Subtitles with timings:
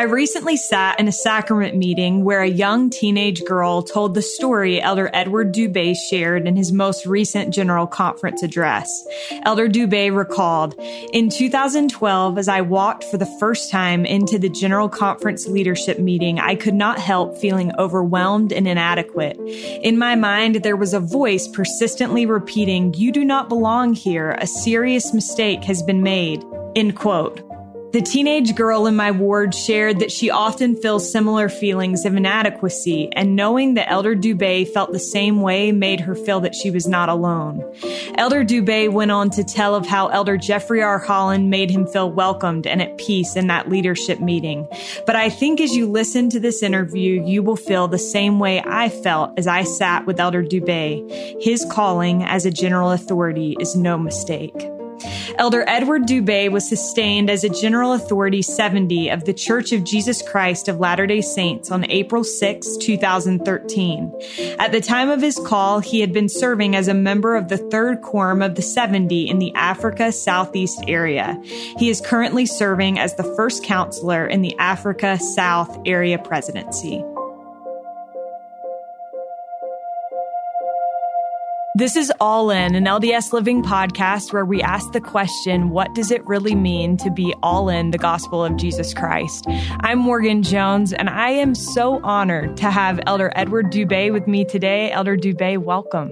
[0.00, 4.80] I recently sat in a sacrament meeting where a young teenage girl told the story
[4.80, 9.06] Elder Edward Dubé shared in his most recent General Conference address.
[9.42, 10.74] Elder Dubé recalled,
[11.12, 16.40] In 2012, as I walked for the first time into the General Conference leadership meeting,
[16.40, 19.36] I could not help feeling overwhelmed and inadequate.
[19.38, 24.30] In my mind, there was a voice persistently repeating, You do not belong here.
[24.30, 26.42] A serious mistake has been made.
[26.74, 27.49] End quote.
[27.92, 33.08] The teenage girl in my ward shared that she often feels similar feelings of inadequacy,
[33.14, 36.86] and knowing that Elder Dubé felt the same way made her feel that she was
[36.86, 37.64] not alone.
[38.14, 40.98] Elder Dubé went on to tell of how Elder Jeffrey R.
[40.98, 44.68] Holland made him feel welcomed and at peace in that leadership meeting.
[45.04, 48.62] But I think as you listen to this interview, you will feel the same way
[48.64, 51.42] I felt as I sat with Elder Dubé.
[51.42, 54.54] His calling as a general authority is no mistake.
[55.38, 60.22] Elder Edward Dubé was sustained as a General Authority 70 of the Church of Jesus
[60.22, 64.12] Christ of Latter day Saints on April 6, 2013.
[64.58, 67.58] At the time of his call, he had been serving as a member of the
[67.58, 71.40] third quorum of the 70 in the Africa Southeast area.
[71.78, 77.04] He is currently serving as the first counselor in the Africa South Area Presidency.
[81.76, 86.10] This is All In, an LDS Living podcast where we ask the question, what does
[86.10, 89.46] it really mean to be all in the gospel of Jesus Christ?
[89.78, 94.44] I'm Morgan Jones, and I am so honored to have Elder Edward Dube with me
[94.44, 94.90] today.
[94.90, 96.10] Elder Dube, welcome.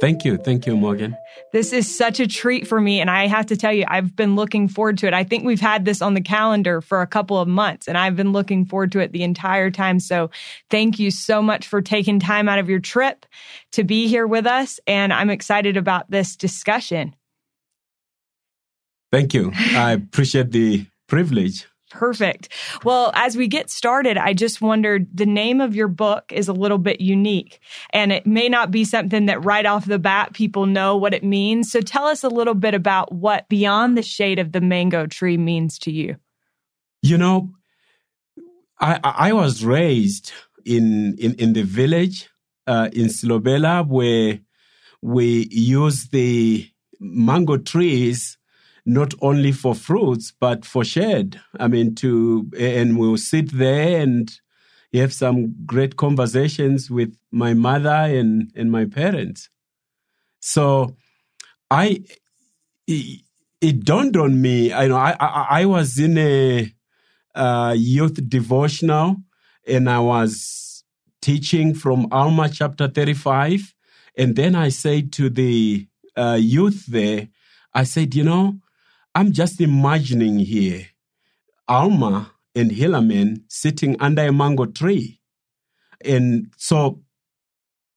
[0.00, 0.38] Thank you.
[0.38, 1.14] Thank you, Morgan.
[1.52, 3.00] This is such a treat for me.
[3.00, 5.12] And I have to tell you, I've been looking forward to it.
[5.12, 8.16] I think we've had this on the calendar for a couple of months and I've
[8.16, 10.00] been looking forward to it the entire time.
[10.00, 10.30] So
[10.70, 13.26] thank you so much for taking time out of your trip
[13.72, 14.80] to be here with us.
[14.86, 17.14] And I'm excited about this discussion.
[19.12, 19.52] Thank you.
[19.54, 21.66] I appreciate the privilege.
[21.90, 22.50] Perfect.
[22.84, 26.52] Well, as we get started, I just wondered the name of your book is a
[26.52, 27.60] little bit unique
[27.92, 31.24] and it may not be something that right off the bat people know what it
[31.24, 31.70] means.
[31.70, 35.36] So tell us a little bit about what Beyond the Shade of the Mango Tree
[35.36, 36.16] means to you.
[37.02, 37.50] You know,
[38.78, 40.32] I, I was raised
[40.64, 42.30] in, in, in the village
[42.68, 44.38] uh, in Silobela where
[45.02, 48.38] we use the mango trees
[48.90, 51.40] not only for fruits but for shade.
[51.58, 54.30] I mean, to and we'll sit there and
[54.92, 59.48] have some great conversations with my mother and and my parents.
[60.40, 60.96] So,
[61.70, 62.02] I
[62.88, 63.20] it,
[63.60, 64.72] it dawned on me.
[64.72, 66.74] I know I I, I was in a
[67.36, 69.16] uh, youth devotional
[69.68, 70.82] and I was
[71.22, 73.72] teaching from Alma chapter thirty five,
[74.18, 75.86] and then I said to the
[76.16, 77.28] uh, youth there,
[77.72, 78.58] I said, you know
[79.20, 80.86] I'm just imagining here
[81.68, 85.20] Alma and Helaman sitting under a mango tree.
[86.02, 87.02] And so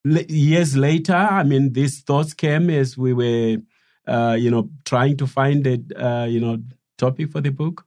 [0.04, 3.60] years later, I mean, these thoughts came as we were,
[4.06, 6.58] uh, you know, trying to find a, uh, you know,
[6.98, 7.86] topic for the book.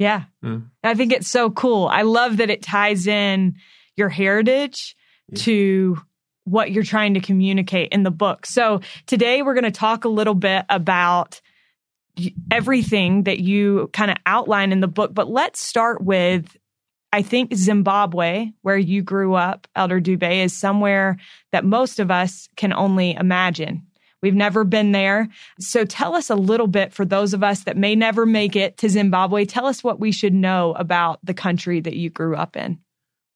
[0.00, 0.24] Yeah.
[0.44, 0.58] Uh.
[0.82, 1.86] I think it's so cool.
[1.86, 3.54] I love that it ties in
[3.96, 4.96] your heritage
[5.28, 5.44] yeah.
[5.44, 5.98] to
[6.42, 8.46] what you're trying to communicate in the book.
[8.46, 11.40] So today we're going to talk a little bit about
[12.50, 15.12] everything that you kind of outline in the book.
[15.14, 16.56] But let's start with
[17.12, 21.16] I think Zimbabwe, where you grew up, Elder Dubé, is somewhere
[21.52, 23.86] that most of us can only imagine.
[24.20, 25.28] We've never been there.
[25.60, 28.78] So tell us a little bit for those of us that may never make it
[28.78, 29.44] to Zimbabwe.
[29.44, 32.80] Tell us what we should know about the country that you grew up in.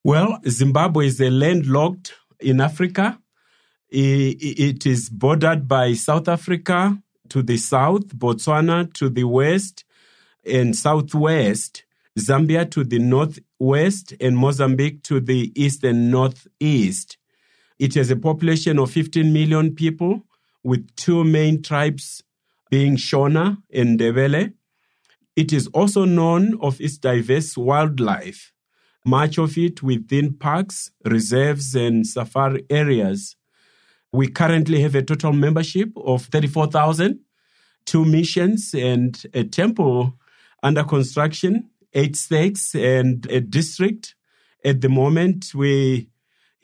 [0.02, 3.20] Well, Zimbabwe is a landlocked in Africa.
[3.90, 7.00] It is bordered by South Africa,
[7.30, 9.84] to the south, Botswana to the west
[10.44, 11.84] and southwest,
[12.18, 17.16] Zambia to the northwest, and Mozambique to the east and northeast.
[17.78, 20.24] It has a population of 15 million people,
[20.64, 22.22] with two main tribes
[22.70, 24.52] being Shona and Ndebele.
[25.36, 28.52] It is also known of its diverse wildlife,
[29.04, 33.36] much of it within parks, reserves, and safari areas.
[34.12, 37.20] We currently have a total membership of 34,000,
[37.84, 40.18] two missions and a temple
[40.62, 44.14] under construction, eight stakes and a district.
[44.64, 46.08] At the moment, we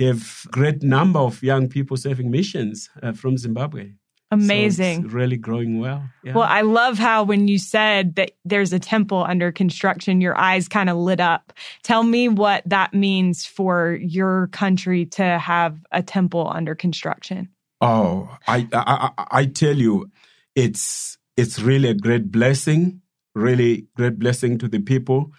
[0.01, 3.93] have great number of young people serving missions uh, from Zimbabwe.
[4.35, 5.03] Amazing.
[5.03, 6.03] So really growing well.
[6.23, 6.35] Yeah.
[6.35, 10.69] Well, I love how when you said that there's a temple under construction, your eyes
[10.69, 11.53] kind of lit up.
[11.83, 17.49] Tell me what that means for your country to have a temple under construction.
[17.81, 20.11] Oh, I, I, I tell you,
[20.55, 23.03] it's it's really a great blessing,
[23.35, 25.33] really great blessing to the people.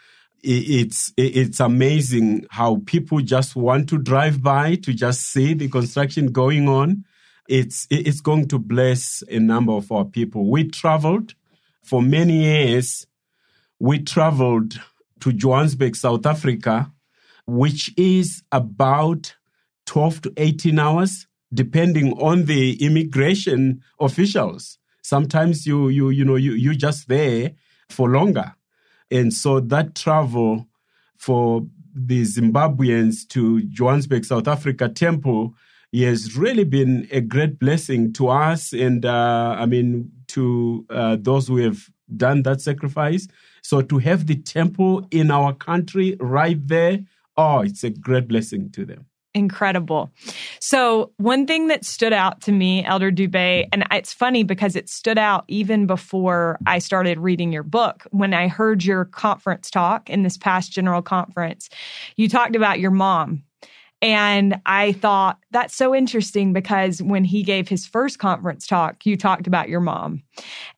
[0.44, 6.27] it's it's amazing how people just want to drive by to just see the construction
[6.27, 7.06] going on.
[7.47, 10.50] It's it's going to bless a number of our people.
[10.50, 11.36] We traveled
[11.83, 13.06] for many years.
[13.80, 14.80] We traveled
[15.19, 16.92] to Johannesburg, South Africa,
[17.45, 19.36] which is about
[19.86, 24.80] 12 to 18 hours, depending on the immigration officials.
[25.03, 27.51] Sometimes you you you know you you just there
[27.89, 28.56] for longer.
[29.12, 30.68] And so that travel
[31.18, 35.53] for the Zimbabweans to Johannesburg, South Africa temple
[36.03, 38.74] has really been a great blessing to us.
[38.74, 43.27] And uh, I mean, to uh, those who have done that sacrifice.
[43.62, 47.00] So to have the temple in our country right there,
[47.38, 49.06] oh, it's a great blessing to them
[49.36, 50.09] incredible.
[50.59, 54.89] So, one thing that stood out to me, Elder Dubé, and it's funny because it
[54.89, 58.07] stood out even before I started reading your book.
[58.12, 61.69] When I heard your conference talk in this past general conference,
[62.15, 63.44] you talked about your mom.
[64.01, 69.18] And I thought that's so interesting because when he gave his first conference talk, you
[69.18, 70.21] talked about your mom.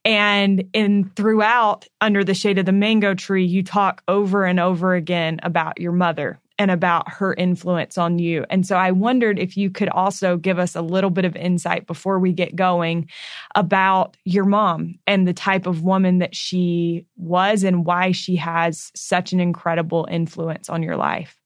[0.05, 4.95] And in throughout Under the Shade of the Mango Tree, you talk over and over
[4.95, 8.45] again about your mother and about her influence on you.
[8.49, 11.85] And so I wondered if you could also give us a little bit of insight
[11.85, 13.09] before we get going
[13.55, 18.91] about your mom and the type of woman that she was and why she has
[18.95, 21.37] such an incredible influence on your life.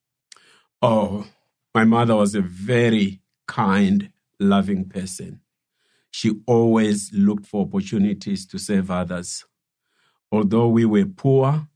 [0.82, 1.26] Oh,
[1.74, 5.42] my mother was a very kind, loving person.
[6.12, 9.46] She always looked for opportunities to serve others.
[10.32, 11.68] Although we were poor,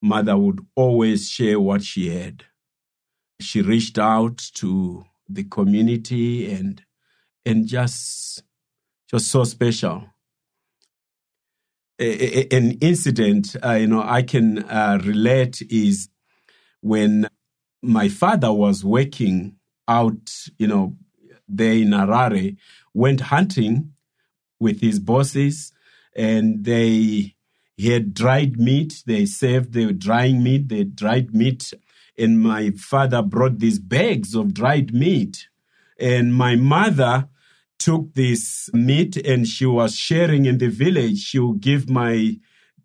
[0.00, 2.44] mother would always share what she had
[3.42, 6.82] she reached out to the community and
[7.44, 8.42] and just
[9.10, 10.04] just so special.
[11.98, 16.08] A, a, an incident, uh, you know, I can uh, relate is
[16.80, 17.28] when
[17.82, 19.56] my father was working
[19.88, 20.96] out, you know,
[21.48, 22.56] there in Harare,
[22.94, 23.92] went hunting
[24.60, 25.72] with his bosses,
[26.14, 27.34] and they
[27.76, 29.02] he had dried meat.
[29.06, 31.72] They served the drying meat, the dried meat
[32.18, 35.48] and my father brought these bags of dried meat.
[35.98, 37.28] And my mother
[37.78, 41.18] took this meat and she was sharing in the village.
[41.18, 42.36] She would give my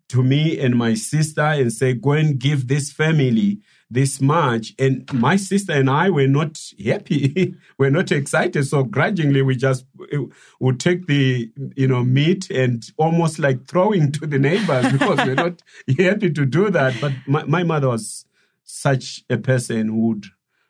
[0.08, 4.74] to me and my sister and say, Go and give this family this much.
[4.78, 7.54] And my sister and I were not happy.
[7.78, 8.64] we're not excited.
[8.66, 10.18] So grudgingly, we just eh,
[10.60, 15.34] would take the, you know, meat and almost like throwing to the neighbors because we're
[15.34, 15.62] not
[15.98, 17.00] happy to do that.
[17.00, 18.26] But my, my mother was
[18.64, 20.26] such a person who would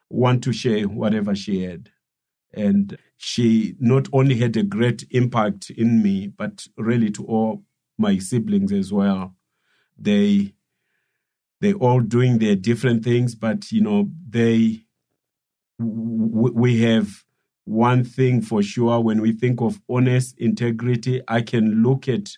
[0.09, 1.91] want to share whatever she had.
[2.55, 7.62] And she not only had a great impact in me, but really to all
[7.99, 9.35] my siblings as well.
[9.99, 10.55] They
[11.61, 14.85] they all doing their different things, but you know they
[15.79, 17.25] w- we have
[17.65, 21.21] one thing for sure when we think of honest integrity.
[21.29, 22.31] I can look at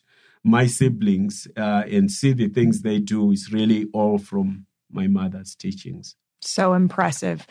[0.43, 5.55] my siblings uh, and see the things they do is really all from my mother's
[5.55, 6.17] teachings.
[6.41, 7.47] So impressive.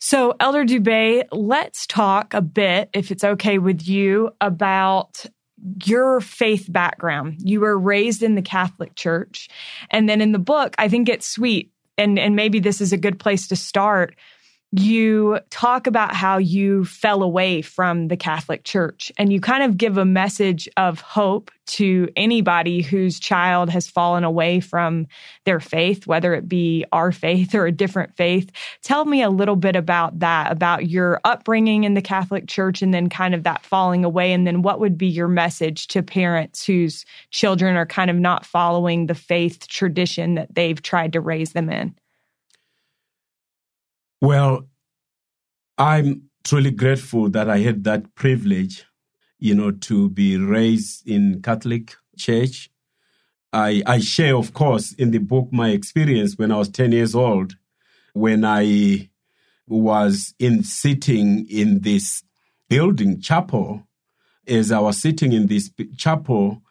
[0.00, 5.24] So, Elder Dubé, let's talk a bit, if it's okay with you, about
[5.84, 7.36] your faith background.
[7.40, 9.48] You were raised in the Catholic Church.
[9.90, 12.98] And then in the book, I think it's sweet, and, and maybe this is a
[12.98, 14.14] good place to start
[14.72, 19.78] you talk about how you fell away from the Catholic Church and you kind of
[19.78, 25.06] give a message of hope to anybody whose child has fallen away from
[25.44, 28.50] their faith, whether it be our faith or a different faith.
[28.82, 32.92] Tell me a little bit about that, about your upbringing in the Catholic Church and
[32.92, 34.34] then kind of that falling away.
[34.34, 38.44] And then what would be your message to parents whose children are kind of not
[38.44, 41.94] following the faith tradition that they've tried to raise them in?
[44.20, 44.66] Well,
[45.76, 48.84] I'm truly grateful that I had that privilege,
[49.38, 52.68] you know, to be raised in Catholic Church.
[53.52, 57.14] I, I share, of course, in the book my experience when I was 10 years
[57.14, 57.54] old,
[58.12, 59.08] when I
[59.68, 62.24] was in sitting in this
[62.68, 63.84] building chapel.
[64.48, 66.62] As I was sitting in this chapel,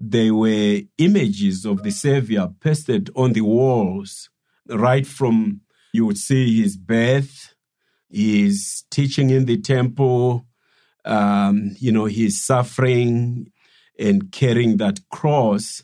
[0.00, 4.28] there were images of the Savior pasted on the walls,
[4.68, 5.60] right from
[5.96, 7.54] you would see his birth,
[8.10, 10.46] his teaching in the temple,
[11.04, 13.50] um, you know, his suffering
[13.98, 15.82] and carrying that cross.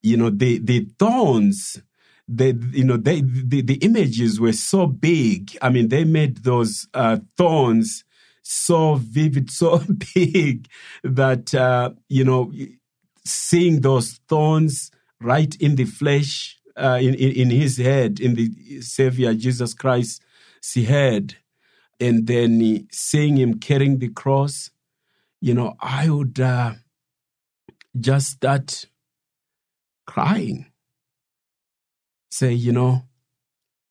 [0.00, 1.82] You know, the the thorns,
[2.28, 5.58] the you know, they the, the images were so big.
[5.60, 8.04] I mean, they made those uh, thorns
[8.42, 9.82] so vivid, so
[10.14, 10.68] big
[11.02, 12.52] that uh, you know,
[13.24, 19.34] seeing those thorns right in the flesh uh, in, in, his head, in the Savior
[19.34, 20.20] Jesus Christ's
[20.74, 21.36] head,
[22.00, 24.70] and then seeing him carrying the cross,
[25.40, 26.74] you know, I would uh,
[27.98, 28.86] just start
[30.06, 30.66] crying.
[32.30, 33.02] Say, you know,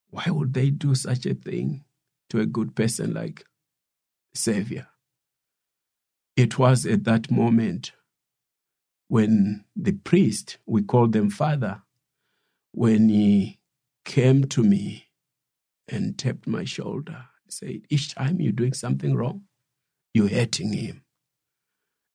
[0.09, 1.83] why would they do such a thing
[2.29, 3.43] to a good person like
[4.33, 4.87] Savior?
[6.35, 7.91] It was at that moment
[9.07, 11.81] when the priest, we call them father,
[12.71, 13.59] when he
[14.05, 15.07] came to me
[15.87, 19.43] and tapped my shoulder, said, Each time you're doing something wrong,
[20.13, 21.03] you're hurting him.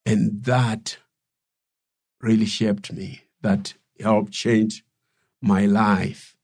[0.05, 0.99] And that
[2.21, 3.23] really shaped me.
[3.43, 4.85] That helped change
[5.41, 6.37] my life.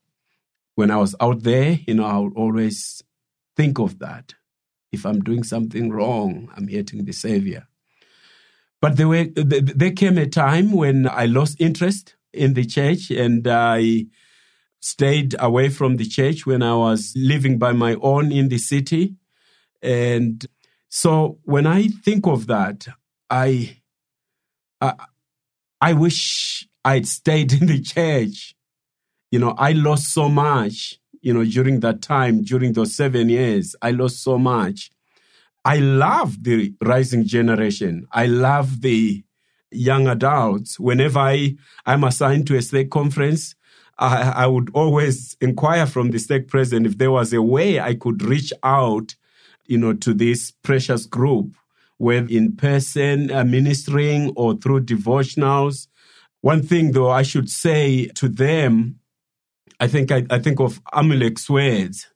[0.75, 3.03] When I was out there, you know, I would always
[3.57, 4.35] think of that.
[4.93, 7.67] If I'm doing something wrong, I'm hurting the Savior.
[8.81, 13.47] But there, were, there came a time when I lost interest in the church and
[13.47, 14.07] I
[14.81, 19.17] stayed away from the church when I was living by my own in the city.
[19.83, 20.45] And
[20.89, 22.87] so when I think of that,
[23.29, 23.79] I,
[24.81, 24.95] I,
[25.81, 28.55] I wish I'd stayed in the church.
[29.31, 33.77] You know, I lost so much, you know, during that time, during those seven years,
[33.83, 34.91] I lost so much.
[35.65, 38.07] I love the rising generation.
[38.13, 39.23] I love the
[39.71, 40.79] young adults.
[40.79, 41.57] Whenever I,
[41.87, 43.55] I'm assigned to a stake conference,
[43.99, 47.95] I, I would always inquire from the stake president if there was a way I
[47.95, 49.17] could reach out,
[49.67, 51.57] you know, to this precious group,
[51.97, 55.89] whether in person uh, ministering or through devotionals.
[56.41, 59.01] One thing, though, I should say to them,
[59.81, 62.07] I think I, I think of Amulek's words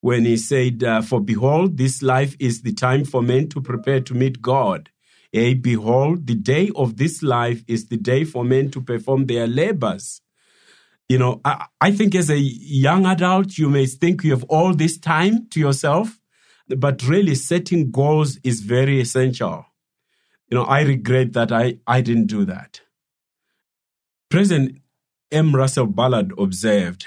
[0.00, 4.00] when he said, uh, For behold, this life is the time for men to prepare
[4.02, 4.90] to meet God.
[5.34, 10.20] Behold, the day of this life is the day for men to perform their labors.
[11.08, 14.74] You know, I, I think as a young adult, you may think you have all
[14.74, 16.20] this time to yourself,
[16.68, 19.66] but really setting goals is very essential.
[20.48, 22.82] You know, I regret that I, I didn't do that.
[24.30, 24.78] President
[25.32, 25.54] M.
[25.56, 27.06] Russell Ballard observed,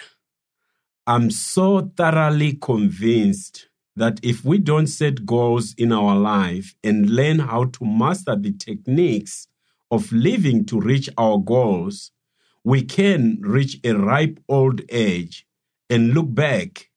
[1.05, 3.66] I'm so thoroughly convinced
[3.97, 8.53] that if we don't set goals in our life and learn how to master the
[8.53, 9.47] techniques
[9.89, 12.11] of living to reach our goals,
[12.63, 15.47] we can reach a ripe old age
[15.89, 16.89] and look back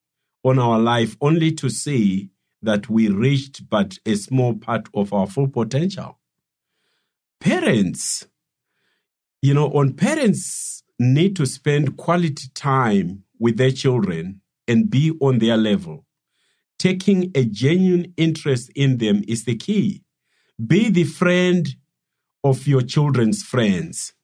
[0.44, 2.28] on our life only to see
[2.62, 6.18] that we reached but a small part of our full potential.
[7.40, 8.26] Parents,
[9.40, 15.38] you know, on parents need to spend quality time with their children and be on
[15.38, 16.04] their level.
[16.80, 20.02] Taking a genuine interest in them is the key.
[20.66, 21.68] Be the friend
[22.42, 24.14] of your children's friends.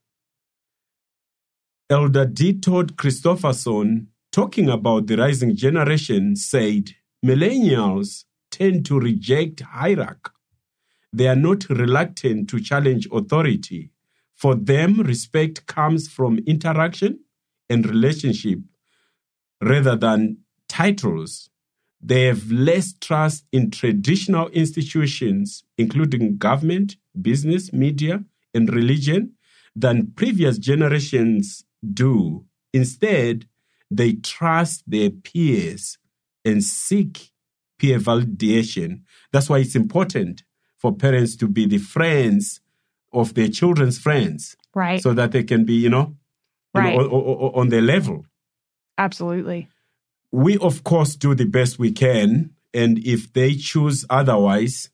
[1.91, 2.59] Elder D.
[2.59, 10.31] Todd Christofferson, talking about the rising generation, said millennials tend to reject hierarchy.
[11.13, 13.91] They are not reluctant to challenge authority.
[14.35, 17.21] For them, respect comes from interaction
[17.69, 18.61] and relationship
[19.61, 20.39] rather than
[20.71, 21.51] titles.
[22.01, 28.25] They have less trust in traditional institutions, including government, business, media,
[28.55, 29.33] and religion,
[29.75, 32.45] than previous generations do.
[32.73, 33.47] Instead,
[33.91, 35.99] they trust their peers
[36.45, 37.33] and seek
[37.79, 39.03] peer validation.
[39.33, 40.45] That's why it's important
[40.79, 42.61] for parents to be the friends
[43.13, 44.57] of their children's friends.
[44.75, 45.03] Right.
[45.03, 46.17] So that they can be, you know,
[46.75, 46.97] you right.
[46.97, 48.27] know on, on their level.
[48.99, 49.69] Absolutely.
[50.37, 52.51] We, of course, do the best we can.
[52.75, 54.91] And if they choose otherwise,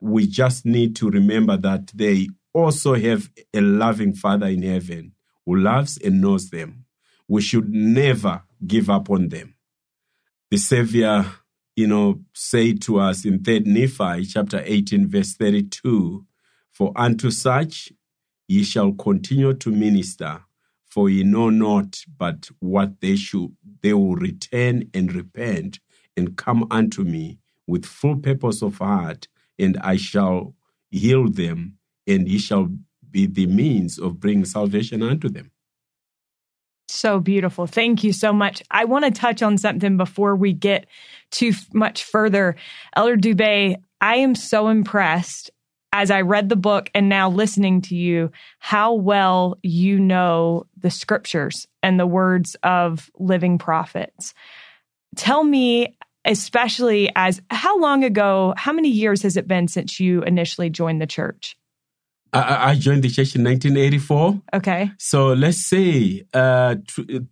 [0.00, 5.12] we just need to remember that they also have a loving Father in heaven
[5.44, 6.86] who loves and knows them.
[7.28, 9.54] We should never give up on them.
[10.50, 11.26] The Savior,
[11.76, 16.24] you know, said to us in 3rd Nephi chapter 18, verse 32,
[16.72, 17.92] For unto such
[18.48, 20.40] ye shall continue to minister
[20.90, 25.78] for ye know not but what they should they will return and repent
[26.16, 29.28] and come unto me with full purpose of heart
[29.58, 30.54] and i shall
[30.90, 32.68] heal them and ye shall
[33.10, 35.50] be the means of bringing salvation unto them
[36.90, 37.66] so beautiful.
[37.66, 38.62] Thank you so much.
[38.70, 40.86] I want to touch on something before we get
[41.30, 42.56] too much further.
[42.96, 45.50] Elder Dube, I am so impressed
[45.92, 50.90] as I read the book and now listening to you, how well you know the
[50.90, 54.34] scriptures and the words of living prophets.
[55.16, 60.22] Tell me, especially as how long ago, how many years has it been since you
[60.22, 61.56] initially joined the church?
[62.32, 64.42] I, I joined the church in 1984.
[64.54, 64.90] Okay.
[64.98, 66.76] So let's say uh,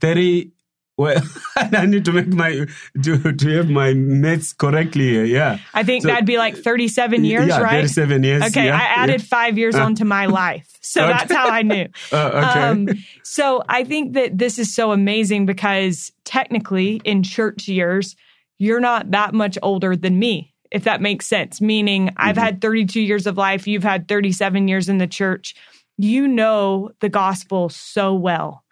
[0.00, 0.50] 30.
[0.98, 1.22] Well,
[1.56, 2.66] I need to make my
[3.04, 5.08] to, to have my maths correctly.
[5.10, 5.24] Here.
[5.24, 7.82] Yeah, I think So- that'd be like 37 years, yeah, right?
[7.82, 8.42] 37 years.
[8.48, 9.26] Okay, yeah, I added yeah.
[9.26, 10.66] five years onto my life.
[10.88, 11.12] So Okay.
[11.12, 11.86] that's how I knew.
[12.10, 12.16] Uh,
[12.50, 12.60] okay.
[12.60, 12.88] Um,
[13.22, 18.16] so I think that this is so amazing because technically, in church years,
[18.58, 21.60] you're not that much older than me, if that makes sense.
[21.60, 22.44] Meaning, I've Mm-hmm.
[22.44, 25.54] had 32 years of life, you've had 37 years in the church.
[25.98, 28.64] You know the gospel so well.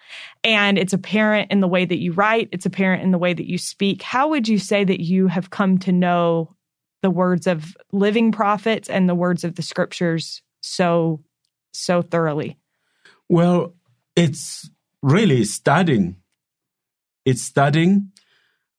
[0.47, 3.51] And it's apparent in the way that you write, it's apparent in the way that
[3.51, 4.01] you speak.
[4.01, 6.55] How would you say that you have come to know
[7.03, 11.21] the words of living prophets and the words of the scriptures so,
[11.73, 12.57] so thoroughly?
[13.29, 13.75] Well,
[14.15, 14.71] it's
[15.03, 16.15] really studying.
[17.25, 18.13] It's studying.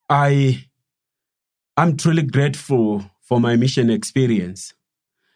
[0.09, 0.63] I
[1.75, 4.73] I'm truly grateful for my mission experience.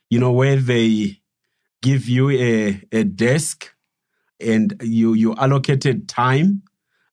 [0.09, 1.19] You know, where they
[1.81, 3.70] give you a, a desk
[4.41, 6.63] and you you allocated time.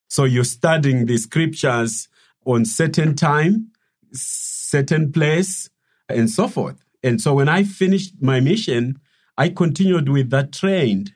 [0.09, 2.09] So you're studying the scriptures
[2.47, 3.71] on certain time,
[4.13, 5.69] certain place,
[6.09, 6.83] and so forth.
[7.03, 8.99] And so when I finished my mission,
[9.37, 11.13] I continued with that trend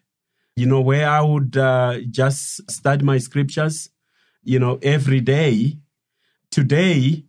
[0.56, 3.88] you know, where I would uh, just study my scriptures,
[4.42, 5.78] you know, every day.
[6.50, 7.24] Today,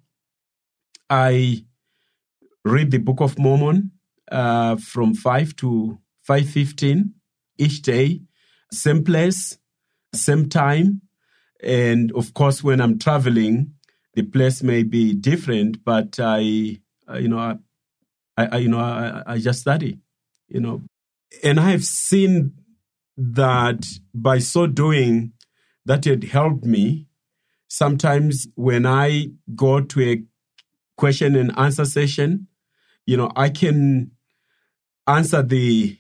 [1.10, 1.66] I
[2.66, 3.92] read the Book of Mormon
[4.32, 7.14] uh, from five to five fifteen
[7.58, 8.22] each day,
[8.74, 9.58] same place,
[10.14, 11.02] same time,
[11.62, 13.74] and of course, when I'm traveling,
[14.14, 17.58] the place may be different, but I, you know,
[18.38, 20.00] I, I you know, I, I just study,
[20.48, 20.82] you know,
[21.44, 22.54] and I have seen
[23.18, 25.34] that by so doing,
[25.86, 27.08] that it helped me.
[27.68, 30.24] Sometimes when I go to a
[30.98, 32.48] question and answer session,
[33.06, 34.12] you know, I can
[35.08, 35.98] answer the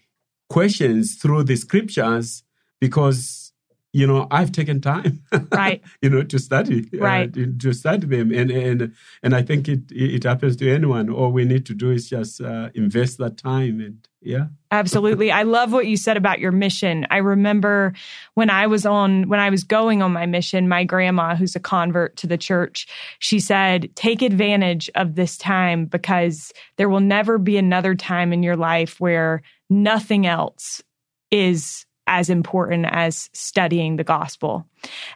[0.50, 2.44] questions through the scriptures
[2.84, 3.54] because
[3.94, 5.14] you know I've taken time,
[5.52, 5.82] Right.
[6.02, 7.34] you know, to study, uh, Right.
[7.34, 11.10] to to study them, and and and I think it it happens to anyone.
[11.10, 14.48] All we need to do is just uh, invest that time, and yeah.
[14.72, 15.32] Absolutely.
[15.32, 17.06] I love what you said about your mission.
[17.12, 17.94] I remember
[18.34, 21.60] when I was on, when I was going on my mission, my grandma, who's a
[21.60, 22.88] convert to the church,
[23.20, 28.44] she said, take advantage of this time because there will never be another time in
[28.44, 30.82] your life where nothing else
[31.30, 34.66] is as important as studying the gospel.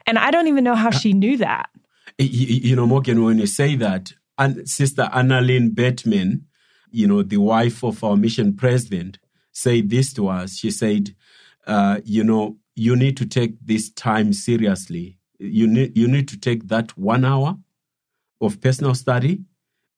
[0.05, 1.69] And I don't even know how she knew that.
[2.17, 6.45] You know, Morgan, when you say that, and Sister Annalyn Bateman,
[6.91, 9.19] you know, the wife of our mission president,
[9.51, 10.55] said this to us.
[10.55, 11.15] She said,
[11.65, 15.17] uh, you know, you need to take this time seriously.
[15.39, 17.57] You need, you need to take that one hour
[18.39, 19.41] of personal study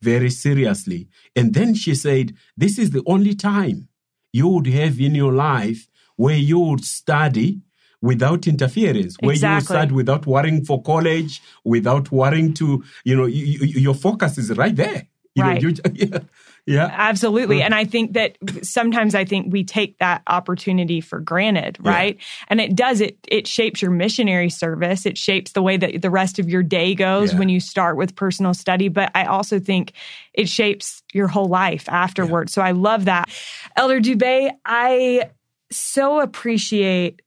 [0.02, 1.10] very seriously.
[1.36, 3.89] And then she said, this is the only time
[4.32, 5.88] you would have in your life
[6.19, 7.62] where you would study
[8.01, 13.25] without interference, where you would study without worrying for college, without worrying to, you know,
[13.25, 15.08] you, you, your focus is right there.
[15.36, 15.62] You Right.
[15.62, 16.19] know, you, yeah,
[16.65, 16.89] yeah.
[16.91, 17.58] Absolutely.
[17.58, 17.67] Uh-huh.
[17.67, 21.89] And I think that sometimes I think we take that opportunity for granted, Yeah.
[21.91, 22.17] right?
[22.49, 25.05] And it does it it shapes your missionary service.
[25.05, 27.39] It shapes the way that the rest of your day goes Yeah.
[27.39, 29.93] when you start with personal study, but I also think
[30.34, 32.51] it shapes your whole life afterwards.
[32.51, 33.29] So I love that.
[33.77, 35.29] Elder Dubé, I
[35.71, 37.21] so appreciate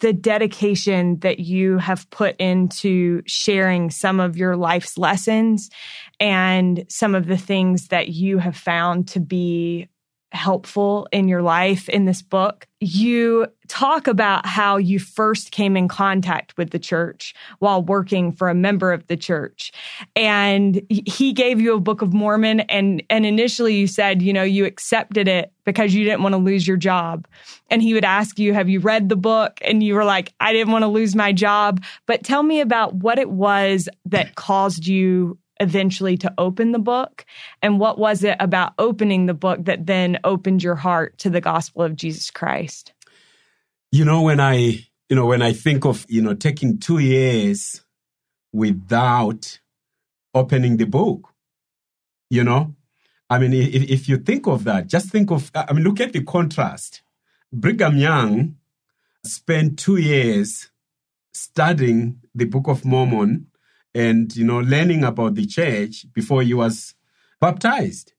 [0.00, 5.70] the dedication that you have put into sharing some of your life's lessons
[6.18, 9.88] and some of the things that you have found to be
[10.32, 12.66] helpful in your life in this book.
[12.80, 18.48] You talk about how you first came in contact with the church while working for
[18.48, 19.72] a member of the church.
[20.16, 24.42] And he gave you a Book of Mormon and and initially you said, you know,
[24.42, 27.26] you accepted it because you didn't want to lose your job.
[27.68, 30.52] And he would ask you, "Have you read the book?" And you were like, "I
[30.52, 34.86] didn't want to lose my job." But tell me about what it was that caused
[34.86, 37.24] you eventually to open the book
[37.62, 41.40] and what was it about opening the book that then opened your heart to the
[41.40, 42.92] gospel of Jesus Christ?
[43.92, 47.82] You know, when I, you know, when I think of, you know, taking two years
[48.52, 49.60] without
[50.34, 51.28] opening the book,
[52.30, 52.74] you know,
[53.28, 56.12] I mean, if, if you think of that, just think of, I mean, look at
[56.12, 57.02] the contrast.
[57.52, 58.56] Brigham Young
[59.24, 60.70] spent two years
[61.32, 63.46] studying the Book of Mormon
[63.94, 66.94] and, you know, learning about the church before he was
[67.40, 68.12] baptized.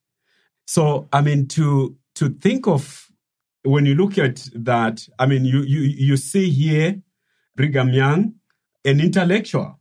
[0.65, 3.11] So, I mean, to, to think of
[3.63, 7.01] when you look at that, I mean, you, you, you see here
[7.55, 8.35] Brigham Young,
[8.85, 9.79] an intellectual.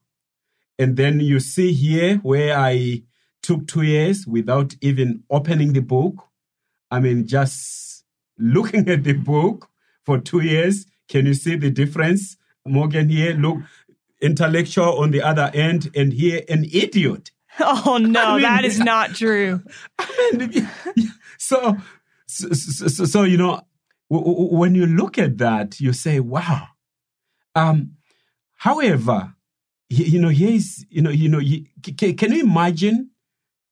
[0.79, 3.03] And then you see here where I
[3.43, 6.27] took two years without even opening the book.
[6.91, 8.05] I mean, just
[8.39, 9.69] looking at the book
[10.05, 10.87] for two years.
[11.09, 12.37] Can you see the difference?
[12.67, 13.59] Morgan here, look,
[14.21, 17.31] intellectual on the other end, and here an idiot.
[17.63, 19.61] Oh no, I mean, that is not true.
[19.99, 20.71] I mean,
[21.39, 21.77] so,
[22.27, 23.61] so, so, so you know,
[24.09, 26.69] when you look at that, you say, "Wow."
[27.55, 27.97] Um,
[28.57, 29.35] however,
[29.91, 31.41] you know, here's, you know, you know,
[31.99, 33.11] can, can you imagine?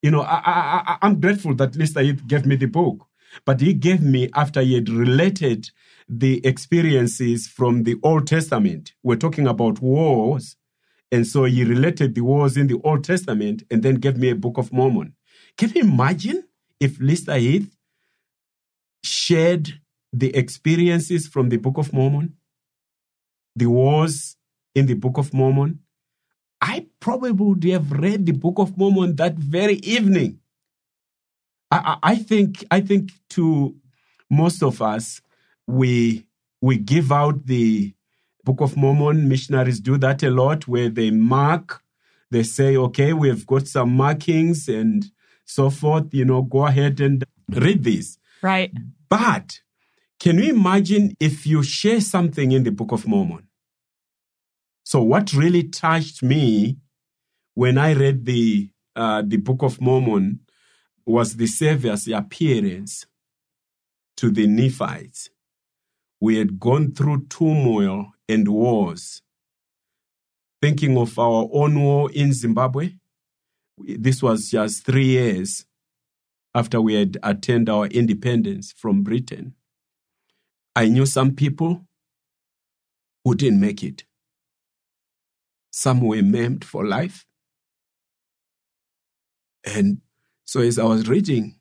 [0.03, 3.07] You know, I, I, I'm grateful that Lista gave me the book,
[3.45, 5.71] but he gave me after he had related
[6.09, 8.93] the experiences from the Old Testament.
[9.03, 10.57] We're talking about wars.
[11.11, 14.35] And so he related the wars in the Old Testament and then gave me a
[14.35, 15.15] Book of Mormon.
[15.57, 16.45] Can you imagine
[16.81, 17.75] if Lista Heath
[19.03, 19.81] shared
[20.13, 22.37] the experiences from the Book of Mormon,
[23.57, 24.37] the wars
[24.75, 25.81] in the Book of Mormon?
[26.61, 30.38] I probably would have read the Book of Mormon that very evening.
[31.71, 33.75] I, I think I think to
[34.31, 35.21] most of us,
[35.67, 36.27] we
[36.61, 37.95] we give out the
[38.45, 41.83] Book of Mormon missionaries do that a lot where they mark,
[42.31, 45.11] they say, okay, we've got some markings and
[45.45, 48.19] so forth, you know, go ahead and read this.
[48.43, 48.73] Right.
[49.09, 49.61] But
[50.19, 53.49] can you imagine if you share something in the Book of Mormon?
[54.85, 56.79] So what really touched me
[57.55, 60.41] when I read the uh, the Book of Mormon
[61.09, 63.07] was the Savior's appearance
[64.17, 65.31] to the Nephites
[66.21, 69.23] we had gone through turmoil and wars.
[70.61, 72.95] Thinking of our own war in Zimbabwe,
[73.79, 75.65] this was just three years
[76.55, 79.55] after we had attained our independence from Britain.
[80.75, 81.87] I knew some people
[83.25, 84.05] who didn't make it.
[85.71, 87.25] Some were maimed for life.
[89.65, 90.01] And
[90.49, 91.59] so, as I was reading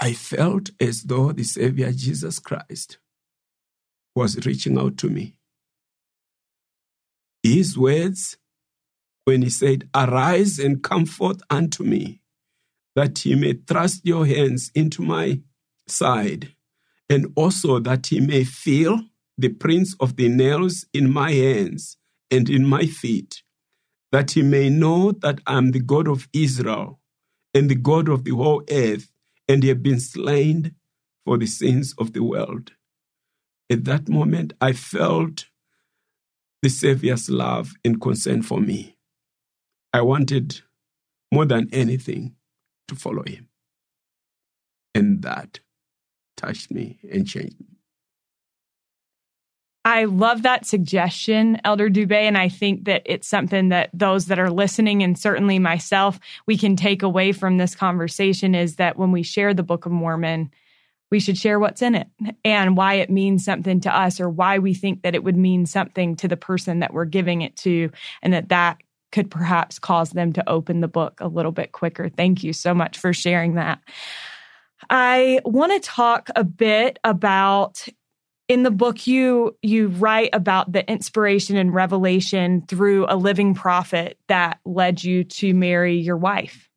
[0.00, 2.98] I felt as though the Savior Jesus Christ
[4.14, 5.34] was reaching out to me.
[7.42, 8.36] His words,
[9.24, 12.20] when he said, Arise and come forth unto me,
[12.94, 15.40] that he may thrust your hands into my
[15.88, 16.54] side,
[17.10, 19.00] and also that he may feel
[19.36, 21.96] the prints of the nails in my hands
[22.30, 23.42] and in my feet,
[24.12, 27.00] that he may know that I am the God of Israel
[27.54, 29.10] and the God of the whole earth
[29.48, 30.74] and he had been slain
[31.24, 32.72] for the sins of the world.
[33.70, 35.46] At that moment, I felt
[36.62, 38.96] the Savior's love and concern for me.
[39.92, 40.60] I wanted
[41.32, 42.34] more than anything
[42.88, 43.48] to follow him.
[44.94, 45.60] And that
[46.36, 47.77] touched me and changed me.
[49.88, 54.38] I love that suggestion, Elder Dubé, and I think that it's something that those that
[54.38, 59.12] are listening, and certainly myself, we can take away from this conversation is that when
[59.12, 60.50] we share the Book of Mormon,
[61.10, 62.06] we should share what's in it
[62.44, 65.64] and why it means something to us or why we think that it would mean
[65.64, 68.76] something to the person that we're giving it to and that that
[69.10, 72.10] could perhaps cause them to open the book a little bit quicker.
[72.10, 73.80] Thank you so much for sharing that.
[74.90, 77.88] I want to talk a bit about
[78.48, 84.18] in the book you you write about the inspiration and revelation through a living prophet
[84.26, 86.68] that led you to marry your wife.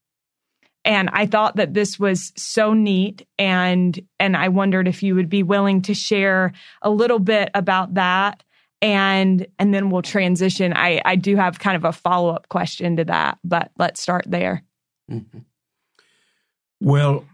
[0.83, 5.29] And i thought that this was so neat and and i wondered if you would
[5.29, 8.43] be willing to share a little bit about that.
[8.83, 10.73] And and then we'll transition.
[10.73, 14.63] I i do have kind of a follow-up question to that but let's start there.
[15.09, 15.39] Mm-hmm.
[16.79, 17.25] well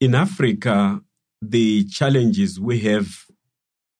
[0.00, 1.02] in africa
[1.42, 3.26] the challenges we have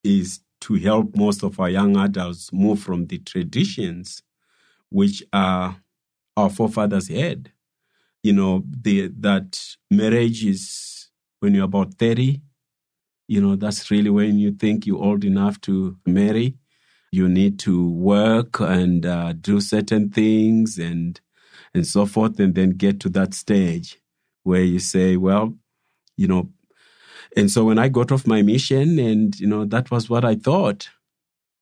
[0.04, 4.22] is to help most of our young adults move from the traditions
[4.90, 5.76] which are
[6.36, 7.52] our forefathers had.
[8.22, 11.08] You know, the, that marriage is
[11.40, 12.40] when you're about 30,
[13.28, 16.56] you know, that's really when you think you're old enough to marry.
[17.12, 21.20] You need to work and uh, do certain things and
[21.72, 24.00] and so forth, and then get to that stage
[24.42, 25.54] where you say, well,
[26.16, 26.50] you know,
[27.36, 30.34] and so when I got off my mission, and you know, that was what I
[30.34, 30.88] thought.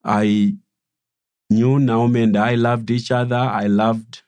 [0.04, 0.54] I
[1.50, 3.37] knew Naomi and I loved each other.
[3.37, 4.22] I loved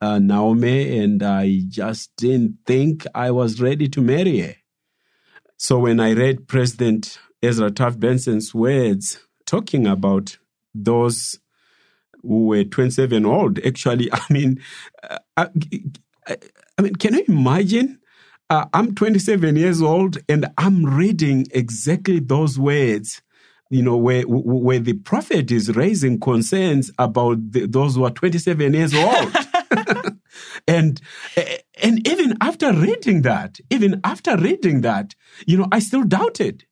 [0.00, 4.56] uh, Naomi, and I just didn't think I was ready to marry her.
[5.56, 10.38] So when I read President Ezra Taft Benson's words talking about
[10.74, 11.38] those
[12.22, 14.60] who were 27 old, actually, I mean,
[15.08, 15.48] uh, I,
[16.78, 17.98] I mean, can you imagine
[18.50, 23.22] uh, I'm 27 years old and I'm reading exactly those words,
[23.70, 28.74] you know, where, where the prophet is raising concerns about the, those who are 27
[28.74, 29.34] years old.
[30.66, 31.00] And,
[31.82, 35.14] and even after reading that, even after reading that,
[35.46, 36.64] you know, I still doubted.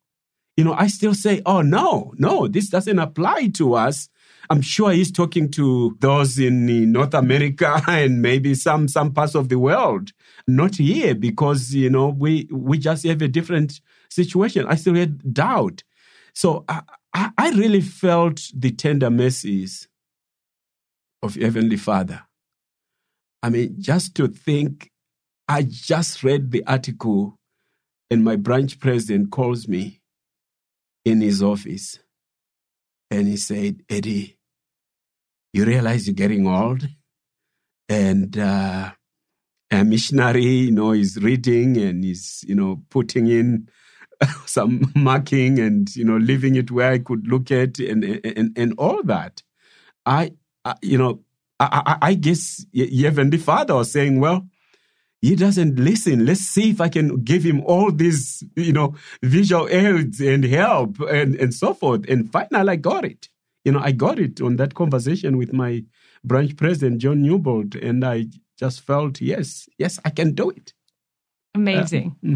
[0.57, 4.09] You know, I still say, oh, no, no, this doesn't apply to us.
[4.51, 9.49] I'm sure he's talking to those in North America and maybe some some parts of
[9.49, 10.11] the world,
[10.47, 14.65] not here because you know we we just have a different situation.
[14.67, 15.83] I still had doubt,
[16.33, 16.81] so I,
[17.13, 19.87] I really felt the tender mercies
[21.21, 22.23] of Heavenly Father.
[23.43, 24.89] I mean, just to think,
[25.47, 27.35] I just read the article,
[28.09, 30.01] and my branch president calls me
[31.05, 31.99] in his office,
[33.11, 34.38] and he said, "Eddie."
[35.53, 36.87] You realize you're getting old.
[37.87, 38.91] And uh,
[39.71, 43.69] a missionary, you know, is reading and is, you know, putting in
[44.45, 48.73] some marking and, you know, leaving it where I could look at and, and, and
[48.77, 49.41] all that.
[50.05, 50.33] I,
[50.63, 51.21] I you know,
[51.59, 54.47] I, I, I guess even the father was saying, well,
[55.21, 56.25] he doesn't listen.
[56.25, 60.99] Let's see if I can give him all these, you know, visual aids and help
[61.01, 62.05] and, and so forth.
[62.07, 63.29] And finally, I got it
[63.69, 65.83] you know, I got it on that conversation with my
[66.23, 68.25] branch president, John Newbold, and I
[68.57, 70.73] just felt, yes, yes, I can do it.
[71.53, 72.15] Amazing.
[72.27, 72.33] Uh,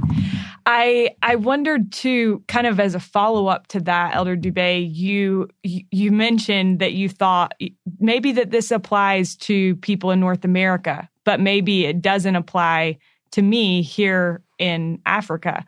[0.68, 5.50] I I wondered too, kind of as a follow up to that, Elder Dubé, you
[5.64, 7.54] you mentioned that you thought
[8.00, 13.00] maybe that this applies to people in North America, but maybe it doesn't apply
[13.32, 15.66] to me here in Africa.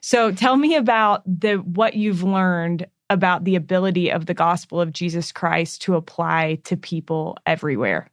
[0.00, 4.92] So tell me about the what you've learned about the ability of the gospel of
[4.92, 8.10] Jesus Christ to apply to people everywhere?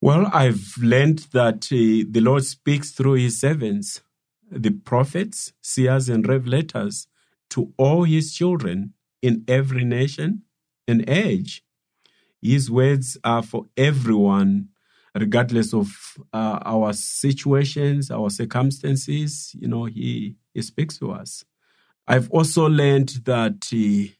[0.00, 4.02] Well, I've learned that uh, the Lord speaks through his servants,
[4.50, 7.06] the prophets, seers, and revelators,
[7.50, 10.42] to all his children in every nation
[10.86, 11.64] and age.
[12.42, 14.68] His words are for everyone,
[15.14, 19.54] regardless of uh, our situations, our circumstances.
[19.58, 21.44] You know, he, he speaks to us.
[22.06, 24.12] I've also learned that uh,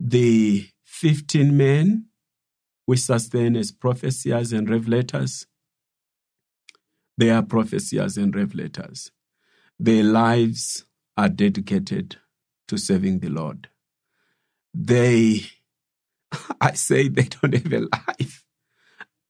[0.00, 2.06] the 15 men
[2.86, 5.46] we sustain as prophesiers and revelators,
[7.18, 9.10] they are prophesiers and revelators.
[9.78, 10.84] Their lives
[11.16, 12.16] are dedicated
[12.68, 13.68] to serving the Lord.
[14.74, 15.42] They,
[16.60, 18.44] I say, they don't have a life.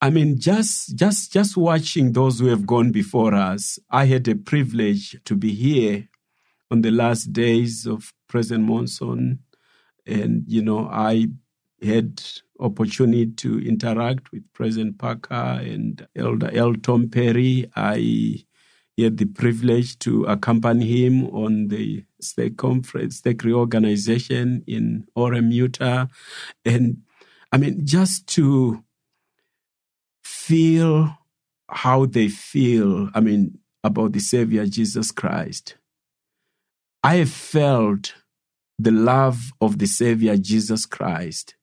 [0.01, 4.35] I mean, just just just watching those who have gone before us, I had the
[4.35, 6.09] privilege to be here
[6.71, 9.41] on the last days of President Monson,
[10.07, 11.29] and you know I
[11.83, 12.23] had
[12.59, 16.75] opportunity to interact with President Packer and Elder L.
[16.75, 17.71] Tom Perry.
[17.77, 18.45] I
[18.99, 26.07] had the privilege to accompany him on the stake conference, stake reorganization in Orem, Utah,
[26.65, 27.03] and
[27.53, 28.83] I mean just to
[30.25, 31.17] feel
[31.69, 33.11] how they feel.
[33.15, 35.77] I mean about the Savior Jesus Christ
[37.07, 38.17] I felt
[38.81, 41.55] the love of the Savior Jesus Christ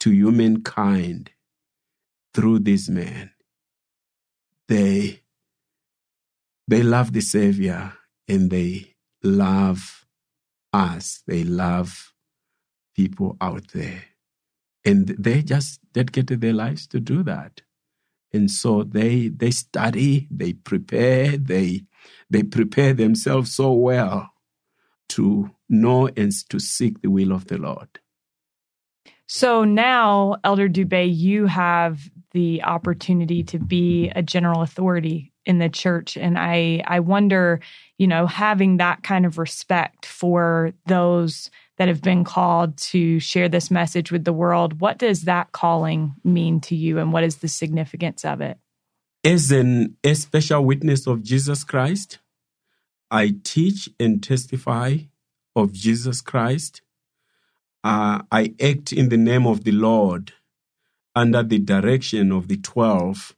[0.00, 1.30] to humankind
[2.34, 3.30] through this man.
[4.68, 5.22] They,
[6.68, 7.94] they love the Savior
[8.28, 10.04] and they love
[10.74, 11.22] us.
[11.26, 12.12] They love
[12.94, 14.04] people out there.
[14.84, 17.62] And they just dedicated their lives to do that.
[18.34, 21.84] And so they they study, they prepare, they
[22.28, 24.33] they prepare themselves so well
[25.10, 27.88] to know and to seek the will of the Lord.
[29.26, 35.68] So now, Elder Dubé, you have the opportunity to be a general authority in the
[35.68, 36.16] church.
[36.16, 37.60] And I, I wonder,
[37.98, 43.48] you know, having that kind of respect for those that have been called to share
[43.48, 47.36] this message with the world, what does that calling mean to you and what is
[47.36, 48.58] the significance of it?
[49.24, 52.18] As an a special witness of Jesus Christ,
[53.10, 54.98] I teach and testify
[55.54, 56.82] of Jesus Christ.
[57.82, 60.32] Uh, I act in the name of the Lord
[61.14, 63.34] under the direction of the 12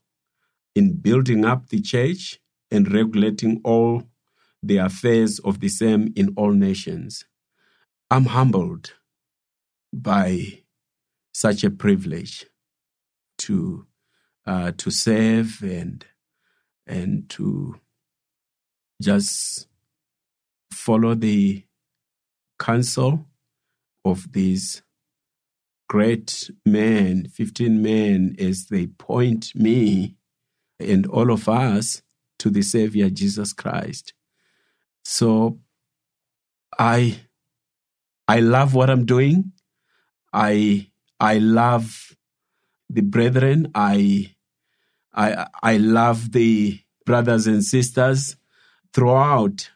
[0.75, 2.39] in building up the church
[2.71, 4.03] and regulating all
[4.63, 7.25] the affairs of the same in all nations.
[8.09, 8.93] I'm humbled
[9.93, 10.61] by
[11.33, 12.45] such a privilege
[13.39, 13.85] to
[14.45, 16.05] uh, to serve and
[16.85, 17.79] and to
[19.01, 19.67] just
[20.71, 21.63] follow the
[22.59, 23.25] counsel
[24.03, 24.81] of these
[25.89, 30.15] great men, 15 men, as they point me
[30.79, 32.01] and all of us
[32.39, 34.13] to the Savior Jesus Christ.
[35.03, 35.59] So
[36.77, 37.19] I
[38.27, 39.53] I love what I'm doing.
[40.33, 42.15] I I love
[42.89, 43.71] the brethren.
[43.73, 44.35] I
[45.13, 48.35] I I love the brothers and sisters
[48.93, 49.69] throughout.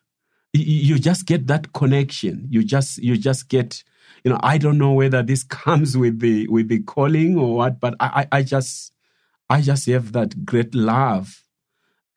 [0.53, 2.47] You just get that connection.
[2.49, 3.83] You just you just get
[4.23, 7.79] you know I don't know whether this comes with the with the calling or what,
[7.79, 8.93] but I I, I just
[9.49, 11.43] I just have that great love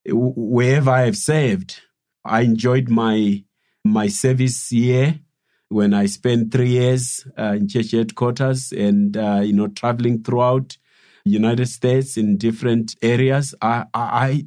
[0.07, 1.81] wherever I've served.
[2.25, 3.45] I enjoyed my
[3.85, 5.21] my service year
[5.69, 10.77] when I spent three years uh, in church headquarters and uh, you know traveling throughout
[11.25, 13.55] United States in different areas.
[13.63, 14.47] I, I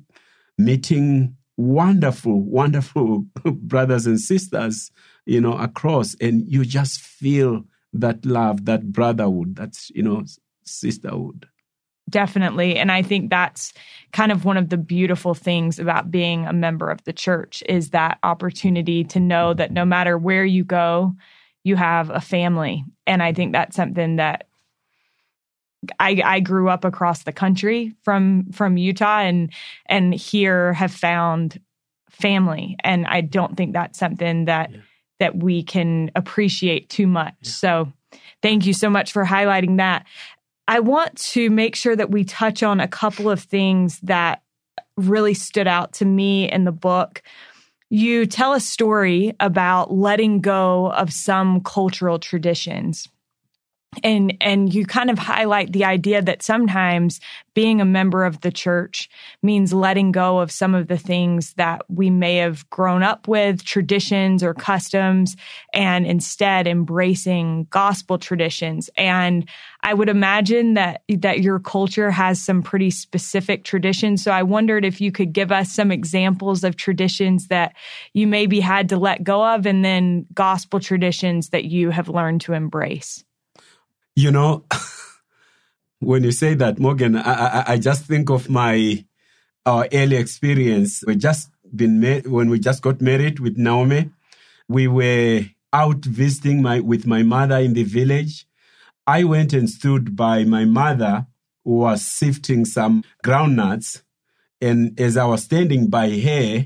[0.58, 4.92] meeting wonderful, wonderful brothers and sisters,
[5.26, 10.24] you know, across, and you just feel that love, that brotherhood, that's you know,
[10.64, 11.48] sisterhood.
[12.10, 12.78] Definitely.
[12.78, 13.74] And I think that's
[14.14, 17.90] kind of one of the beautiful things about being a member of the church is
[17.90, 21.14] that opportunity to know that no matter where you go,
[21.66, 22.86] you have a family.
[23.06, 24.47] And I think that's something that
[26.00, 29.52] I, I grew up across the country from from Utah and
[29.88, 31.60] and here have found
[32.10, 32.76] family.
[32.84, 34.78] And I don't think that's something that yeah.
[35.20, 37.36] that we can appreciate too much.
[37.42, 37.50] Yeah.
[37.50, 37.94] So
[38.42, 40.06] thank you so much for highlighting that.
[40.68, 44.42] I want to make sure that we touch on a couple of things that
[44.98, 47.22] really stood out to me in the book.
[47.90, 53.08] You tell a story about letting go of some cultural traditions
[54.04, 57.20] and and you kind of highlight the idea that sometimes
[57.54, 59.10] being a member of the church
[59.42, 63.64] means letting go of some of the things that we may have grown up with
[63.64, 65.36] traditions or customs
[65.74, 68.90] and instead embracing gospel traditions.
[68.98, 69.48] And
[69.82, 74.24] i would imagine that that your culture has some pretty specific traditions.
[74.24, 77.74] So i wondered if you could give us some examples of traditions that
[78.14, 82.42] you maybe had to let go of and then gospel traditions that you have learned
[82.42, 83.24] to embrace
[84.18, 84.66] you know,
[86.00, 89.06] when you say that, Morgan, I, I, I just think of my
[89.64, 91.04] our early experience.
[91.06, 94.10] We just been met when we just got married with Naomi.
[94.68, 98.48] We were out visiting my with my mother in the village.
[99.06, 101.28] I went and stood by my mother
[101.64, 104.02] who was sifting some groundnuts.
[104.60, 106.66] And as I was standing by her,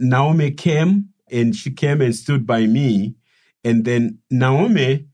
[0.00, 3.14] Naomi came and she came and stood by me.
[3.62, 5.06] And then Naomi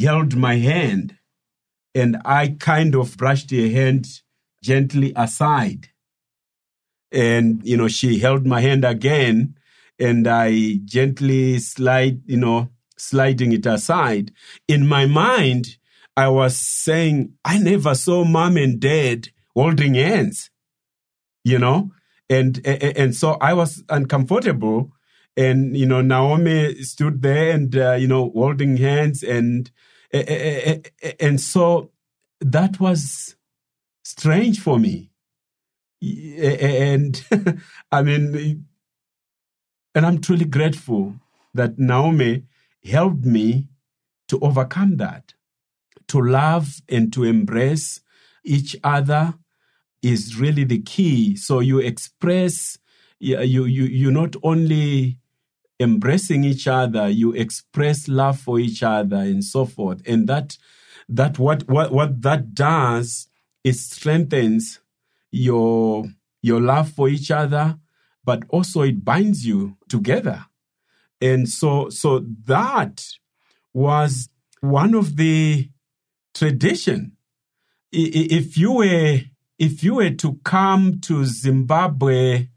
[0.00, 1.16] held my hand
[1.96, 4.20] and I kind of brushed her hand
[4.62, 5.88] gently aside.
[7.10, 9.56] And, you know, she held my hand again
[9.98, 14.32] and I gently slide, you know, sliding it aside.
[14.68, 15.78] In my mind,
[16.16, 20.50] I was saying, I never saw mom and dad holding hands,
[21.44, 21.92] you know?
[22.28, 24.92] And, and so I was uncomfortable.
[25.34, 29.70] And, you know, Naomi stood there and, uh, you know, holding hands and,
[30.16, 31.90] Eh, eh, eh, and so
[32.40, 33.36] that was
[34.02, 35.10] strange for me.
[36.02, 37.22] And
[37.92, 38.66] I mean,
[39.94, 41.14] and I'm truly grateful
[41.54, 42.44] that Naomi
[42.84, 43.68] helped me
[44.28, 45.34] to overcome that.
[46.08, 48.00] To love and to embrace
[48.44, 49.34] each other
[50.02, 51.36] is really the key.
[51.36, 52.78] So you express,
[53.18, 55.18] you, you, you not only
[55.78, 60.02] embracing each other, you express love for each other and so forth.
[60.06, 60.56] And that
[61.08, 63.28] that what what what that does
[63.62, 64.80] is strengthens
[65.30, 66.04] your
[66.42, 67.78] your love for each other,
[68.24, 70.46] but also it binds you together.
[71.20, 73.04] And so so that
[73.72, 74.28] was
[74.60, 75.70] one of the
[76.34, 77.16] tradition.
[77.92, 79.20] If you were
[79.58, 82.48] if you were to come to Zimbabwe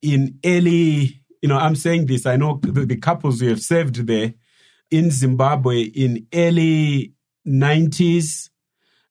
[0.00, 2.24] in early you know, I'm saying this.
[2.24, 4.34] I know the, the couples we have served there
[4.90, 7.12] in Zimbabwe in early
[7.46, 8.48] 90s.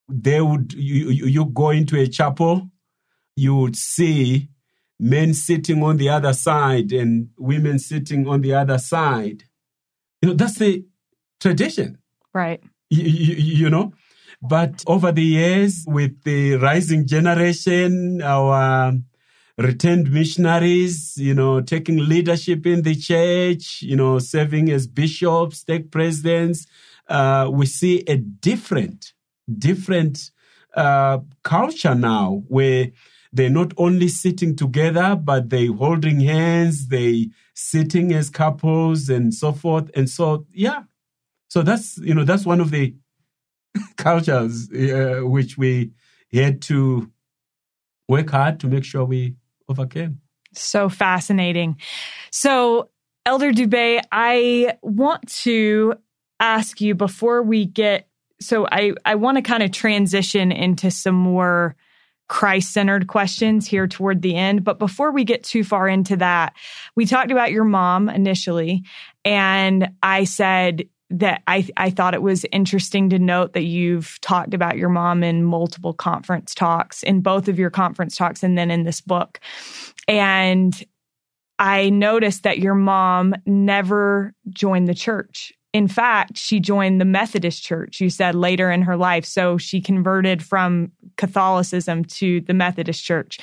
[0.07, 2.69] They would you, you go into a chapel,
[3.35, 4.49] you would see
[4.99, 9.43] men sitting on the other side and women sitting on the other side.
[10.21, 10.85] You know, that's the
[11.39, 11.97] tradition.
[12.33, 12.61] Right.
[12.89, 13.93] You, you, you, know,
[14.41, 18.93] but over the years, with the rising generation, our
[19.61, 25.91] returned missionaries, you know, taking leadership in the church, you know, serving as bishops, stake
[25.91, 26.67] presidents,
[27.07, 29.13] uh, we see a different,
[29.57, 30.31] different
[30.75, 32.91] uh, culture now where
[33.33, 39.51] they're not only sitting together, but they're holding hands, they sitting as couples and so
[39.53, 39.89] forth.
[39.95, 40.83] And so, yeah.
[41.47, 42.95] So that's, you know, that's one of the
[43.97, 45.91] cultures uh, which we
[46.33, 47.11] had to
[48.07, 49.35] work hard to make sure we
[49.71, 50.21] overcame.
[50.53, 51.77] So fascinating.
[52.31, 52.89] So,
[53.25, 55.93] Elder Dube, I want to
[56.39, 58.07] ask you before we get
[58.41, 61.75] so I, I want to kind of transition into some more
[62.27, 64.63] Christ centered questions here toward the end.
[64.63, 66.53] But before we get too far into that,
[66.95, 68.83] we talked about your mom initially.
[69.23, 74.53] And I said, that I, I thought it was interesting to note that you've talked
[74.53, 78.71] about your mom in multiple conference talks, in both of your conference talks, and then
[78.71, 79.39] in this book.
[80.07, 80.83] And
[81.59, 85.53] I noticed that your mom never joined the church.
[85.73, 89.25] In fact, she joined the Methodist church, you said later in her life.
[89.25, 93.37] So she converted from Catholicism to the Methodist church.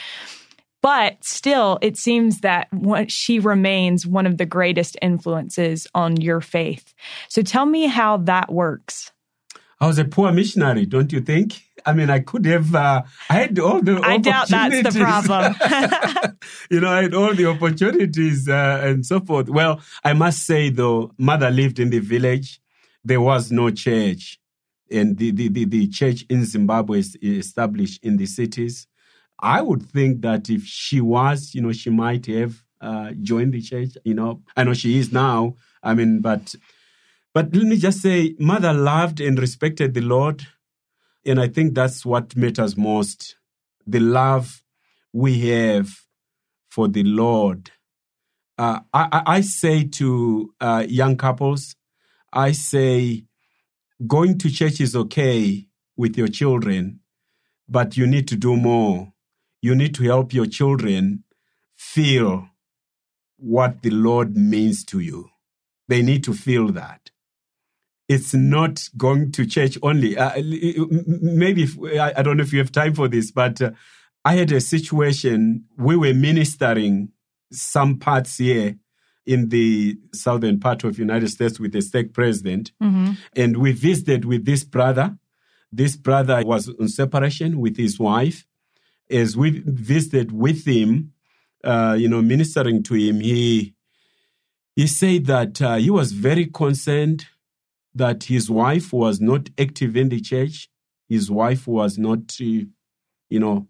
[0.81, 2.69] But still, it seems that
[3.09, 6.95] she remains one of the greatest influences on your faith.
[7.29, 9.11] So tell me how that works.
[9.81, 11.63] I was a poor missionary, don't you think?
[11.87, 15.55] I mean, I could have, uh, I had all the I doubt that's the problem.
[16.71, 19.49] you know, I had all the opportunities uh, and so forth.
[19.49, 22.61] Well, I must say though, mother lived in the village.
[23.05, 24.41] There was no church.
[24.91, 28.87] And the, the, the, the church in Zimbabwe is established in the cities.
[29.41, 33.63] I would think that if she was, you know, she might have uh, joined the
[33.63, 33.91] church.
[34.05, 35.55] You know, I know she is now.
[35.83, 36.55] I mean, but
[37.35, 40.47] but let me just say, mother loved and respected the Lord.
[41.25, 43.37] And I think that's what matters most
[43.87, 44.63] the love
[45.13, 45.89] we have
[46.69, 47.71] for the Lord.
[48.59, 51.77] Uh, I, I, say to uh, young couples,
[52.33, 53.25] I say,
[54.07, 55.67] going to church is okay
[55.97, 57.01] with your children,
[57.69, 59.13] but you need to do more.
[59.61, 61.25] You need to help your children
[61.77, 62.49] feel
[63.37, 65.31] what the Lord means to you.
[65.89, 67.11] They need to feel that
[68.09, 70.17] it's not going to church only.
[70.17, 73.73] Uh, maybe if, I, I, don't know if you have time for this, but uh,
[74.25, 75.67] I had a situation.
[75.77, 77.11] We were ministering
[77.53, 78.77] some parts here
[79.27, 83.13] in the southern part of United States with the stake president, mm-hmm.
[83.37, 85.19] and we visited with this brother.
[85.71, 88.47] This brother was on separation with his wife.
[89.11, 91.13] As we visited with him,
[91.65, 93.75] uh, you know, ministering to him, he
[94.77, 97.27] he said that uh, he was very concerned
[97.95, 100.69] that his wife was not active in the church.
[101.09, 102.69] His wife was not, you
[103.31, 103.67] know,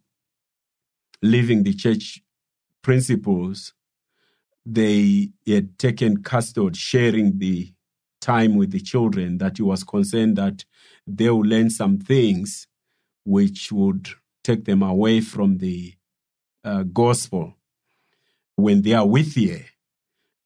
[1.22, 2.20] living the church
[2.82, 3.72] principles.
[4.66, 7.72] They had taken custody, sharing the
[8.20, 10.66] time with the children, that he was concerned that
[11.06, 12.66] they will learn some things
[13.24, 14.10] which would
[14.48, 15.94] take them away from the
[16.64, 17.54] uh, gospel
[18.56, 19.60] when they are with you.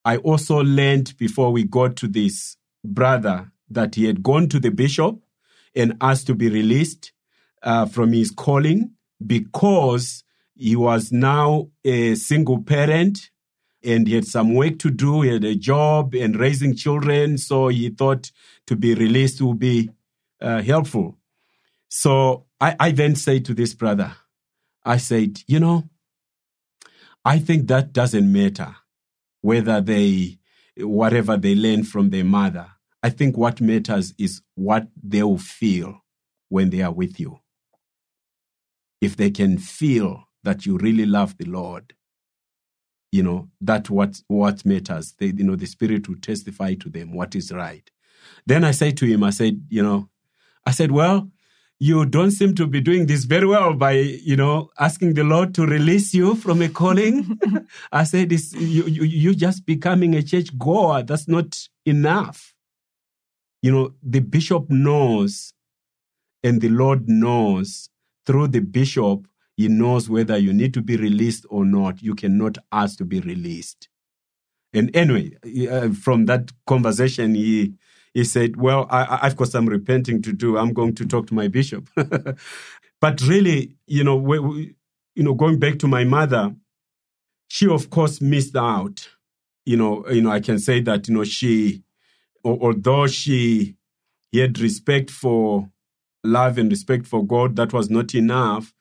[0.03, 4.71] I also learned before we got to this brother that he had gone to the
[4.71, 5.19] bishop
[5.73, 7.13] and asked to be released
[7.63, 8.91] uh, from his calling
[9.25, 13.31] because he was now a single parent
[13.83, 15.21] and he had some work to do.
[15.21, 17.37] He had a job and raising children.
[17.37, 18.31] So he thought
[18.67, 19.89] to be released would be
[20.41, 21.17] uh, helpful.
[21.87, 24.15] So I, I then said to this brother,
[24.85, 25.83] I said, you know,
[27.25, 28.73] I think that doesn't matter
[29.41, 30.37] whether they,
[30.77, 32.67] whatever they learn from their mother.
[33.03, 36.05] I think what matters is what they will feel
[36.47, 37.41] when they are with you.
[39.01, 41.93] If they can feel that you really love the Lord,
[43.11, 45.15] you know, that what what matters.
[45.19, 47.91] They, you know, the Spirit will testify to them what is right.
[48.45, 50.09] Then I said to him, I said, you know,
[50.65, 51.29] I said, well,
[51.83, 55.53] you don't seem to be doing this very well by, you know, asking the Lord
[55.55, 57.39] to release you from a calling.
[57.91, 61.03] I said, you, you, you just becoming a church goer.
[61.03, 62.53] That's not enough
[63.63, 65.53] you know, the bishop knows
[66.43, 67.89] and the Lord knows
[68.25, 69.25] through the bishop,
[69.55, 72.03] he knows whether you need to be released or not.
[72.03, 73.87] You cannot ask to be released.
[74.73, 75.37] And anyway,
[75.69, 77.73] uh, from that conversation, he
[78.13, 80.57] he said, "Well, I, have got some repenting to do.
[80.57, 81.89] I'm going to talk to my bishop."
[83.01, 84.75] but really, you know, we,
[85.15, 86.55] you know, going back to my mother,
[87.47, 89.09] she of course missed out.
[89.65, 91.83] You know, you know, I can say that you know she
[92.43, 93.75] although she
[94.33, 95.69] had respect for
[96.23, 98.73] love and respect for God, that was not enough,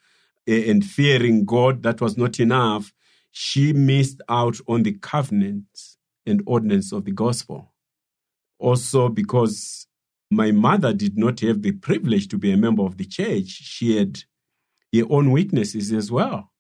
[0.47, 2.93] and fearing God, that was not enough,
[3.31, 7.72] she missed out on the covenants and ordinance of the gospel.
[8.63, 9.89] Also, because
[10.31, 13.97] my mother did not have the privilege to be a member of the church, she
[13.97, 14.21] had
[14.95, 16.53] her own weaknesses as well.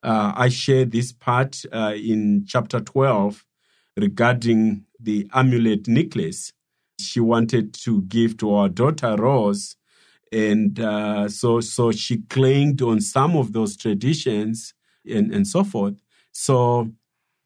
[0.00, 3.44] Uh, I share this part uh, in chapter 12
[3.96, 6.52] regarding the amulet necklace
[7.00, 9.74] she wanted to give to our daughter Rose.
[10.30, 14.72] And uh, so, so she claimed on some of those traditions
[15.04, 16.00] and, and so forth.
[16.30, 16.92] So,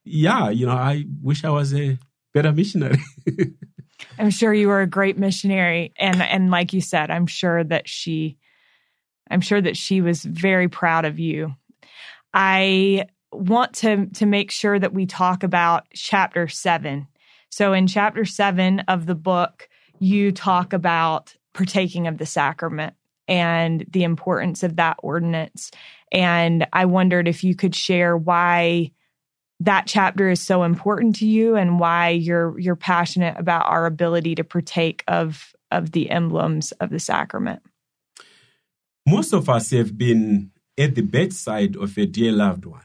[0.04, 1.98] yeah, you know, I wish I was a
[2.34, 2.98] better missionary.
[4.18, 5.94] I'm sure you were a great missionary.
[5.98, 8.36] And, and like you said, I'm sure that she
[9.30, 11.54] I'm sure that she was very proud of you.
[12.32, 17.06] I want to to make sure that we talk about chapter 7.
[17.50, 19.68] So in chapter 7 of the book,
[19.98, 22.94] you talk about partaking of the sacrament
[23.28, 25.70] and the importance of that ordinance.
[26.12, 28.92] And I wondered if you could share why
[29.60, 34.34] that chapter is so important to you and why you're you're passionate about our ability
[34.36, 37.62] to partake of of the emblems of the sacrament.
[39.06, 42.84] Most of us have been at the bedside of a dear loved one,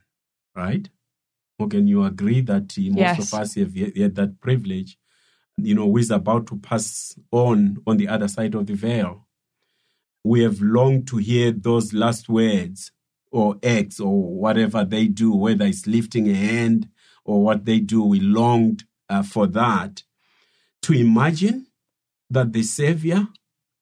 [0.56, 0.90] right?
[1.58, 3.34] Or can you agree that most Yes.
[3.34, 4.98] of us have had that privilege?
[5.58, 9.28] You know, who is about to pass on on the other side of the veil.
[10.24, 12.92] We have longed to hear those last words
[13.32, 16.90] or acts or whatever they do, whether it's lifting a hand
[17.24, 18.04] or what they do.
[18.04, 20.04] We longed uh, for that.
[20.84, 21.68] To imagine
[22.30, 23.28] that the Savior,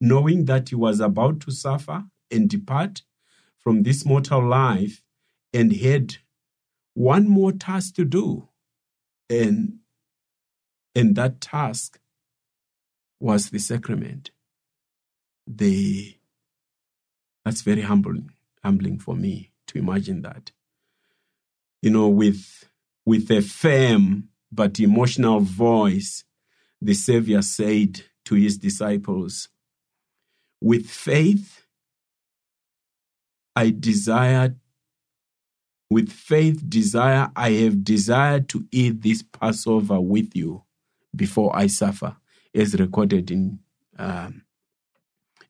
[0.01, 3.03] knowing that he was about to suffer and depart
[3.59, 5.01] from this mortal life,
[5.53, 6.17] and had
[6.93, 8.49] one more task to do,
[9.29, 9.79] and
[10.95, 11.99] and that task
[13.19, 14.31] was the sacrament.
[15.45, 16.17] The
[17.45, 18.31] that's very humbling,
[18.67, 20.51] humbling for me to imagine that.
[21.81, 22.69] You know, with
[23.05, 26.25] with a firm but emotional voice,
[26.81, 29.47] the Savior said to his disciples,
[30.61, 31.65] With faith,
[33.55, 34.55] I desire,
[35.89, 40.63] with faith, desire, I have desired to eat this Passover with you
[41.15, 42.17] before I suffer,
[42.53, 43.59] as recorded in,
[43.97, 44.43] um,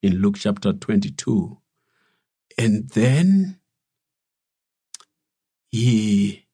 [0.04, 1.58] in Luke chapter 22.
[2.58, 3.60] And then
[5.70, 6.46] he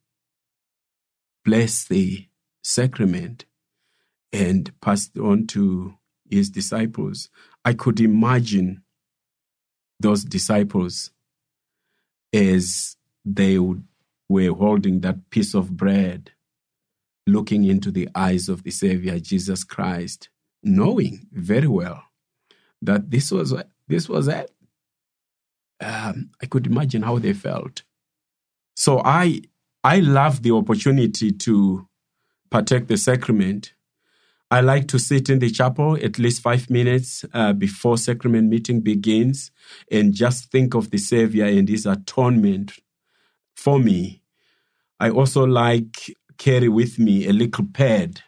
[1.46, 2.28] blessed the
[2.62, 3.46] sacrament
[4.32, 5.98] and passed on to
[6.30, 7.30] his disciples.
[7.64, 8.84] I could imagine
[10.00, 11.12] those disciples
[12.34, 16.32] as they were holding that piece of bread,
[17.28, 20.30] looking into the eyes of the Savior Jesus Christ,
[20.64, 22.04] knowing very well
[22.82, 23.54] that this was
[23.88, 24.52] this was it.
[25.84, 27.84] Um, I could imagine how they felt.
[28.76, 29.42] So I
[29.84, 31.88] I love the opportunity to
[32.50, 33.74] partake the sacrament.
[34.50, 38.82] I like to sit in the chapel at least five minutes uh, before sacrament meeting
[38.82, 39.52] begins
[39.92, 42.74] and just think of the Savior and His atonement
[43.56, 44.22] for me.
[45.00, 48.22] I also like carry with me a little pad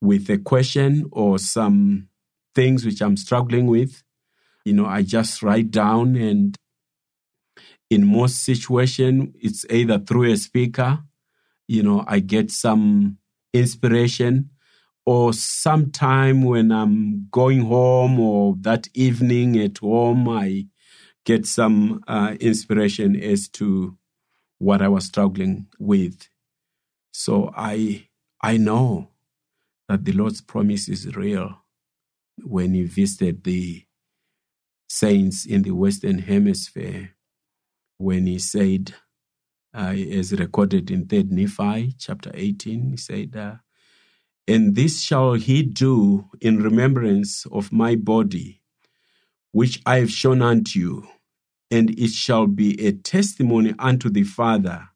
[0.00, 2.08] with a question or some
[2.54, 4.02] things which I'm struggling with.
[4.66, 6.56] You know, I just write down and
[7.90, 10.98] in most situation it's either through a speaker
[11.68, 13.18] you know i get some
[13.54, 14.50] inspiration
[15.04, 20.66] or sometime when i'm going home or that evening at home i
[21.24, 23.96] get some uh, inspiration as to
[24.58, 26.28] what i was struggling with.
[27.12, 28.08] So i
[28.42, 29.10] i know
[29.88, 31.62] that the lord's promise is real
[32.44, 33.85] when he visited the
[34.88, 37.10] saints in the western hemisphere
[37.98, 38.94] when he said,
[39.74, 43.56] uh, as recorded in 3rd Nephi chapter 18, he said, uh,
[44.48, 48.62] And this shall he do in remembrance of my body,
[49.52, 51.08] which I have shown unto you,
[51.70, 54.88] and it shall be a testimony unto the Father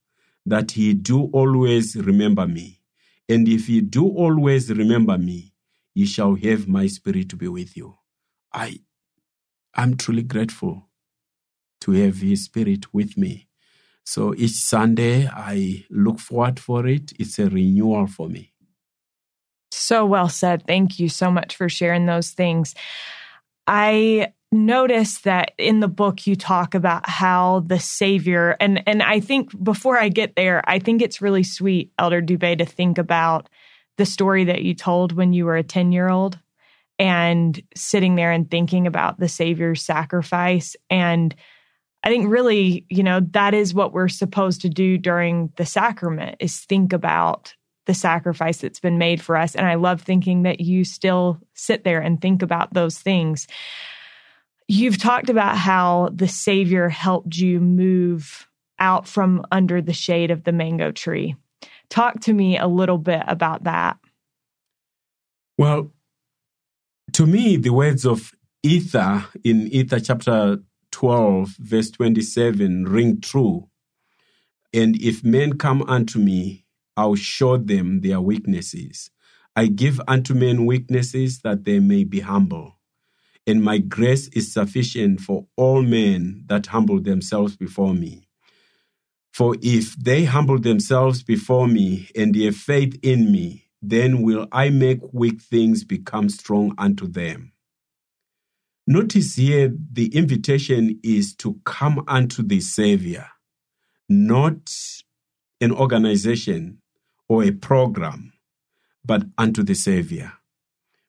[0.47, 2.80] that he do always remember me.
[3.28, 5.55] And if ye do always remember me,
[5.95, 7.97] ye shall have my spirit to be with you.
[8.53, 8.80] I
[9.75, 10.89] I'm truly grateful
[11.83, 13.49] to have his spirit with me.
[14.05, 17.12] So each Sunday I look forward for it.
[17.18, 18.53] It's a renewal for me.
[19.71, 20.66] So well said.
[20.66, 22.75] Thank you so much for sharing those things.
[23.66, 29.21] I noticed that in the book you talk about how the savior and and I
[29.21, 33.49] think before I get there, I think it's really sweet, Elder Dube, to think about
[33.97, 36.39] the story that you told when you were a 10-year-old
[37.01, 41.34] and sitting there and thinking about the savior's sacrifice and
[42.03, 46.36] I think really, you know, that is what we're supposed to do during the sacrament
[46.40, 47.55] is think about
[47.86, 49.55] the sacrifice that's been made for us.
[49.55, 53.46] And I love thinking that you still sit there and think about those things.
[54.66, 58.48] You've talked about how the Savior helped you move
[58.78, 61.36] out from under the shade of the mango tree.
[61.90, 63.98] Talk to me a little bit about that.
[65.59, 65.90] Well,
[67.15, 68.33] to me, the words of
[68.63, 70.59] Ether in Ether chapter
[70.93, 73.69] 12, verse 27 ring true.
[74.75, 79.11] And if men come unto me, I'll show them their weaknesses.
[79.57, 82.75] I give unto men weaknesses that they may be humble.
[83.47, 88.29] and my grace is sufficient for all men that humble themselves before me.
[89.33, 94.70] For if they humble themselves before me and have faith in me, then will I
[94.70, 97.53] make weak things become strong unto them.
[98.87, 103.28] Notice here the invitation is to come unto the Savior,
[104.09, 104.74] not
[105.61, 106.81] an organization
[107.28, 108.33] or a program,
[109.05, 110.33] but unto the Savior.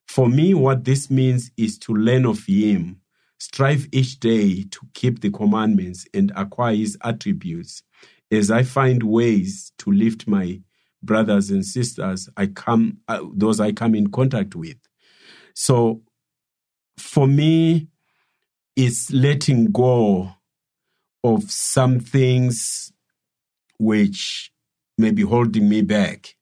[0.08, 3.02] For me, what this means is to learn of Him,
[3.40, 7.82] strive each day to keep the commandments and acquire His attributes.
[8.30, 10.62] As I find ways to lift my
[11.04, 14.78] brothers and sisters, I come uh, those I come in contact with.
[15.56, 16.02] So,
[16.98, 17.88] for me,
[18.76, 20.32] it's letting go
[21.24, 22.92] of some things
[23.78, 24.52] which
[24.98, 26.36] may be holding me back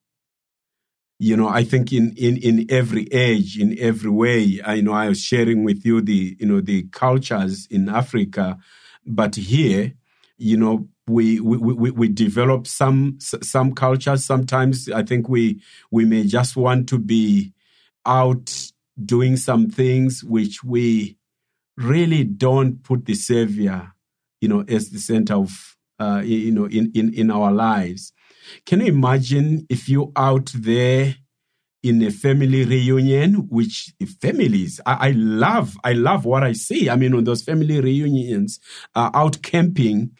[1.19, 5.07] you know i think in in in every age in every way i know i
[5.07, 8.57] was sharing with you the you know the cultures in africa
[9.05, 9.93] but here
[10.37, 16.05] you know we we we, we develop some some cultures sometimes i think we we
[16.05, 17.53] may just want to be
[18.05, 18.71] out
[19.03, 21.17] doing some things which we
[21.77, 23.91] really don't put the savior
[24.41, 28.13] you know as the center of uh, you know in in in our lives
[28.65, 31.15] can you imagine if you out there
[31.81, 36.89] in a family reunion, which families, I, I, love, I love what I see.
[36.89, 38.59] I mean, on those family reunions,
[38.95, 40.11] uh, out camping,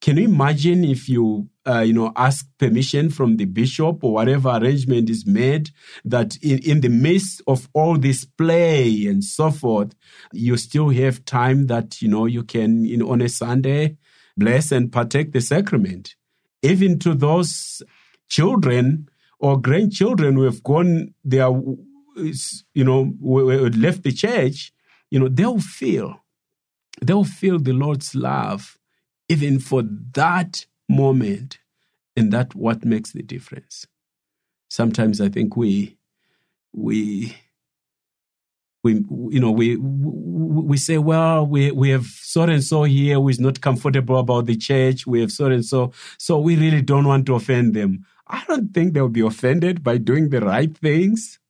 [0.00, 4.50] can you imagine if you, uh, you know, ask permission from the bishop or whatever
[4.50, 5.70] arrangement is made
[6.04, 9.94] that in, in the midst of all this play and so forth,
[10.32, 13.96] you still have time that, you know, you can, you know, on a Sunday,
[14.36, 16.14] bless and partake the sacrament?
[16.62, 17.82] Even to those
[18.28, 19.08] children
[19.40, 21.60] or grandchildren who have gone, they are,
[22.16, 24.72] you know, we left the church,
[25.10, 26.24] you know, they'll feel,
[27.02, 28.78] they'll feel the Lord's love
[29.28, 31.58] even for that moment.
[32.16, 33.86] And that what makes the difference.
[34.68, 35.96] Sometimes I think we,
[36.72, 37.36] we,
[38.82, 38.94] we
[39.30, 43.40] you know we we say well we we have so and so here who is
[43.40, 47.26] not comfortable about the church we have so and so so we really don't want
[47.26, 51.40] to offend them i don't think they'll be offended by doing the right things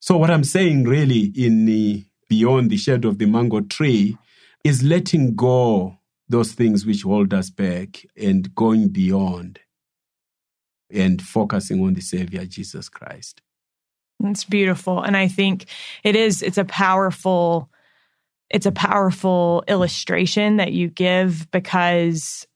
[0.00, 4.16] so what i'm saying really in the beyond the shade of the mango tree
[4.62, 5.98] is letting go
[6.30, 9.60] those things which hold us back and going beyond
[10.90, 13.42] and focusing on the savior jesus christ
[14.24, 15.02] it's beautiful.
[15.02, 15.66] And I think
[16.04, 17.70] it is, it's a powerful,
[18.50, 22.46] it's a powerful illustration that you give because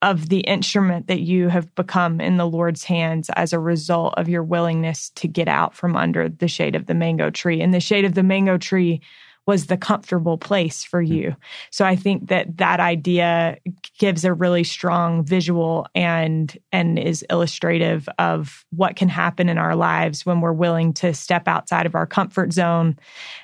[0.00, 4.28] of the instrument that you have become in the Lord's hands as a result of
[4.28, 7.60] your willingness to get out from under the shade of the mango tree.
[7.60, 9.00] And the shade of the mango tree
[9.46, 11.12] was the comfortable place for hmm.
[11.12, 11.36] you.
[11.70, 13.58] So I think that that idea
[13.98, 19.74] gives a really strong visual and and is illustrative of what can happen in our
[19.74, 22.98] lives when we're willing to step outside of our comfort zone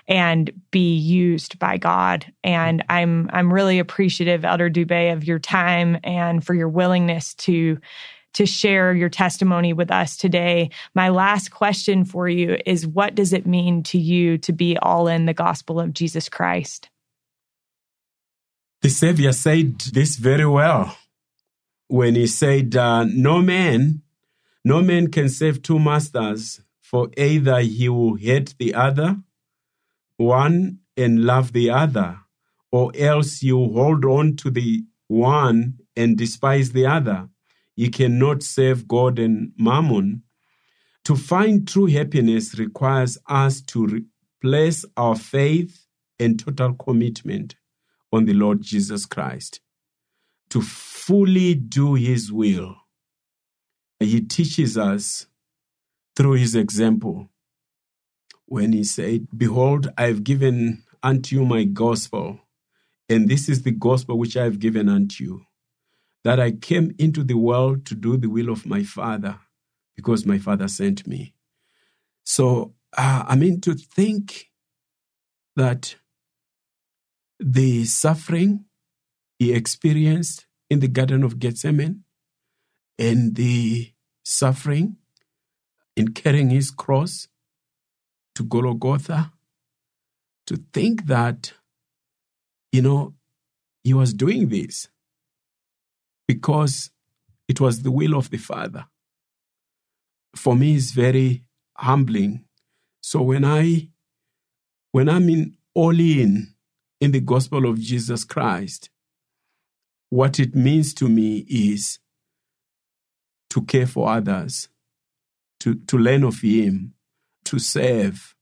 [0.06, 2.32] and be used by God.
[2.44, 7.78] And I'm I'm really appreciative Elder Dube of your time and for your willingness to
[8.34, 10.70] to share your testimony with us today.
[10.94, 15.08] My last question for you is what does it mean to you to be all
[15.08, 16.88] in the gospel of Jesus Christ?
[18.82, 20.96] The Savior said this very well
[21.88, 24.02] when he said, uh, No man,
[24.64, 29.16] no man can serve two masters, for either he will hate the other,
[30.16, 32.20] one, and love the other,
[32.70, 37.28] or else you hold on to the one and despise the other.
[37.78, 40.24] You cannot serve God and mammon.
[41.04, 44.04] To find true happiness requires us to
[44.42, 45.86] place our faith
[46.18, 47.54] and total commitment
[48.12, 49.60] on the Lord Jesus Christ,
[50.50, 52.74] to fully do His will.
[54.00, 55.28] He teaches us
[56.16, 57.30] through His example
[58.46, 62.40] when He said, Behold, I have given unto you my gospel,
[63.08, 65.47] and this is the gospel which I have given unto you
[66.28, 69.38] that I came into the world to do the will of my Father
[69.96, 71.32] because my Father sent me.
[72.22, 74.50] So, uh, I mean, to think
[75.56, 75.96] that
[77.40, 78.66] the suffering
[79.38, 82.04] he experienced in the Garden of Gethsemane
[82.98, 84.98] and the suffering
[85.96, 87.28] in carrying his cross
[88.34, 89.32] to Golgotha,
[90.46, 91.54] to think that,
[92.70, 93.14] you know,
[93.82, 94.88] he was doing this
[96.28, 96.90] because
[97.48, 98.86] it was the will of the Father.
[100.36, 101.44] For me, it's very
[101.76, 102.44] humbling.
[103.00, 103.88] So when I
[104.92, 106.54] when I'm in all in
[107.00, 108.90] in the gospel of Jesus Christ,
[110.10, 111.98] what it means to me is
[113.50, 114.68] to care for others,
[115.60, 116.94] to, to learn of Him,
[117.44, 118.34] to serve,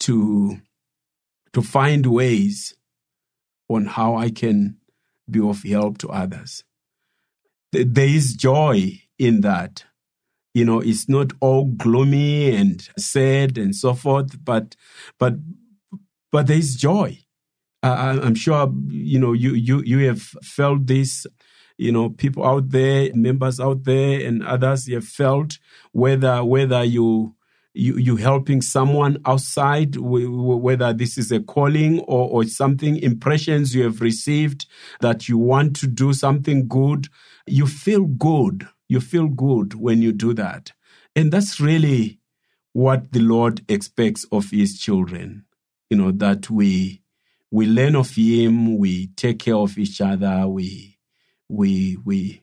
[0.00, 0.58] to,
[1.52, 2.74] to find ways
[3.68, 4.78] on how I can
[5.30, 6.64] be of help to others.
[7.74, 9.84] There is joy in that.
[10.54, 14.76] You know, it's not all gloomy and sad and so forth, but,
[15.18, 15.34] but,
[16.30, 17.18] but there is joy.
[17.82, 21.26] Uh, I'm sure, you know, you, you, you have felt this
[21.76, 25.58] you know people out there members out there and others you have felt
[25.90, 27.34] whether whether you
[27.74, 33.82] you, you helping someone outside, whether this is a calling or, or something, impressions you
[33.82, 34.66] have received
[35.00, 37.08] that you want to do something good,
[37.46, 38.68] you feel good.
[38.88, 40.72] You feel good when you do that.
[41.16, 42.20] And that's really
[42.72, 45.44] what the Lord expects of his children.
[45.90, 47.02] You know, that we
[47.50, 50.98] we learn of him, we take care of each other, we
[51.48, 52.42] we we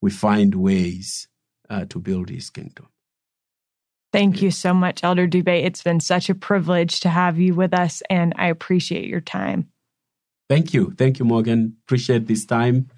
[0.00, 1.28] we find ways
[1.68, 2.88] uh, to build his kingdom.
[4.12, 5.48] Thank you so much, Elder Dube.
[5.48, 9.68] It's been such a privilege to have you with us, and I appreciate your time.
[10.50, 10.92] Thank you.
[10.98, 11.78] Thank you, Morgan.
[11.86, 12.88] Appreciate this time.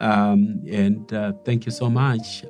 [0.00, 2.44] Um, and uh, thank you so much.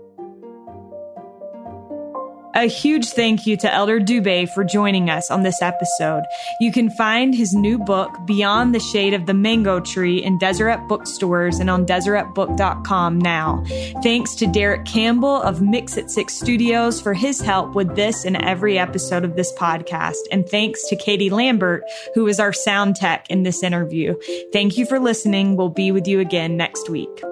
[2.57, 6.23] A huge thank you to Elder Dube for joining us on this episode.
[6.61, 10.87] You can find his new book, Beyond the Shade of the Mango Tree, in Deseret
[10.87, 13.65] bookstores and on DeseretBook.com now.
[14.05, 18.37] Thanks to Derek Campbell of Mix at Six Studios for his help with this and
[18.37, 20.23] every episode of this podcast.
[20.31, 21.83] And thanks to Katie Lambert,
[22.15, 24.15] who is our sound tech in this interview.
[24.53, 25.57] Thank you for listening.
[25.57, 27.25] We'll be with you again next week.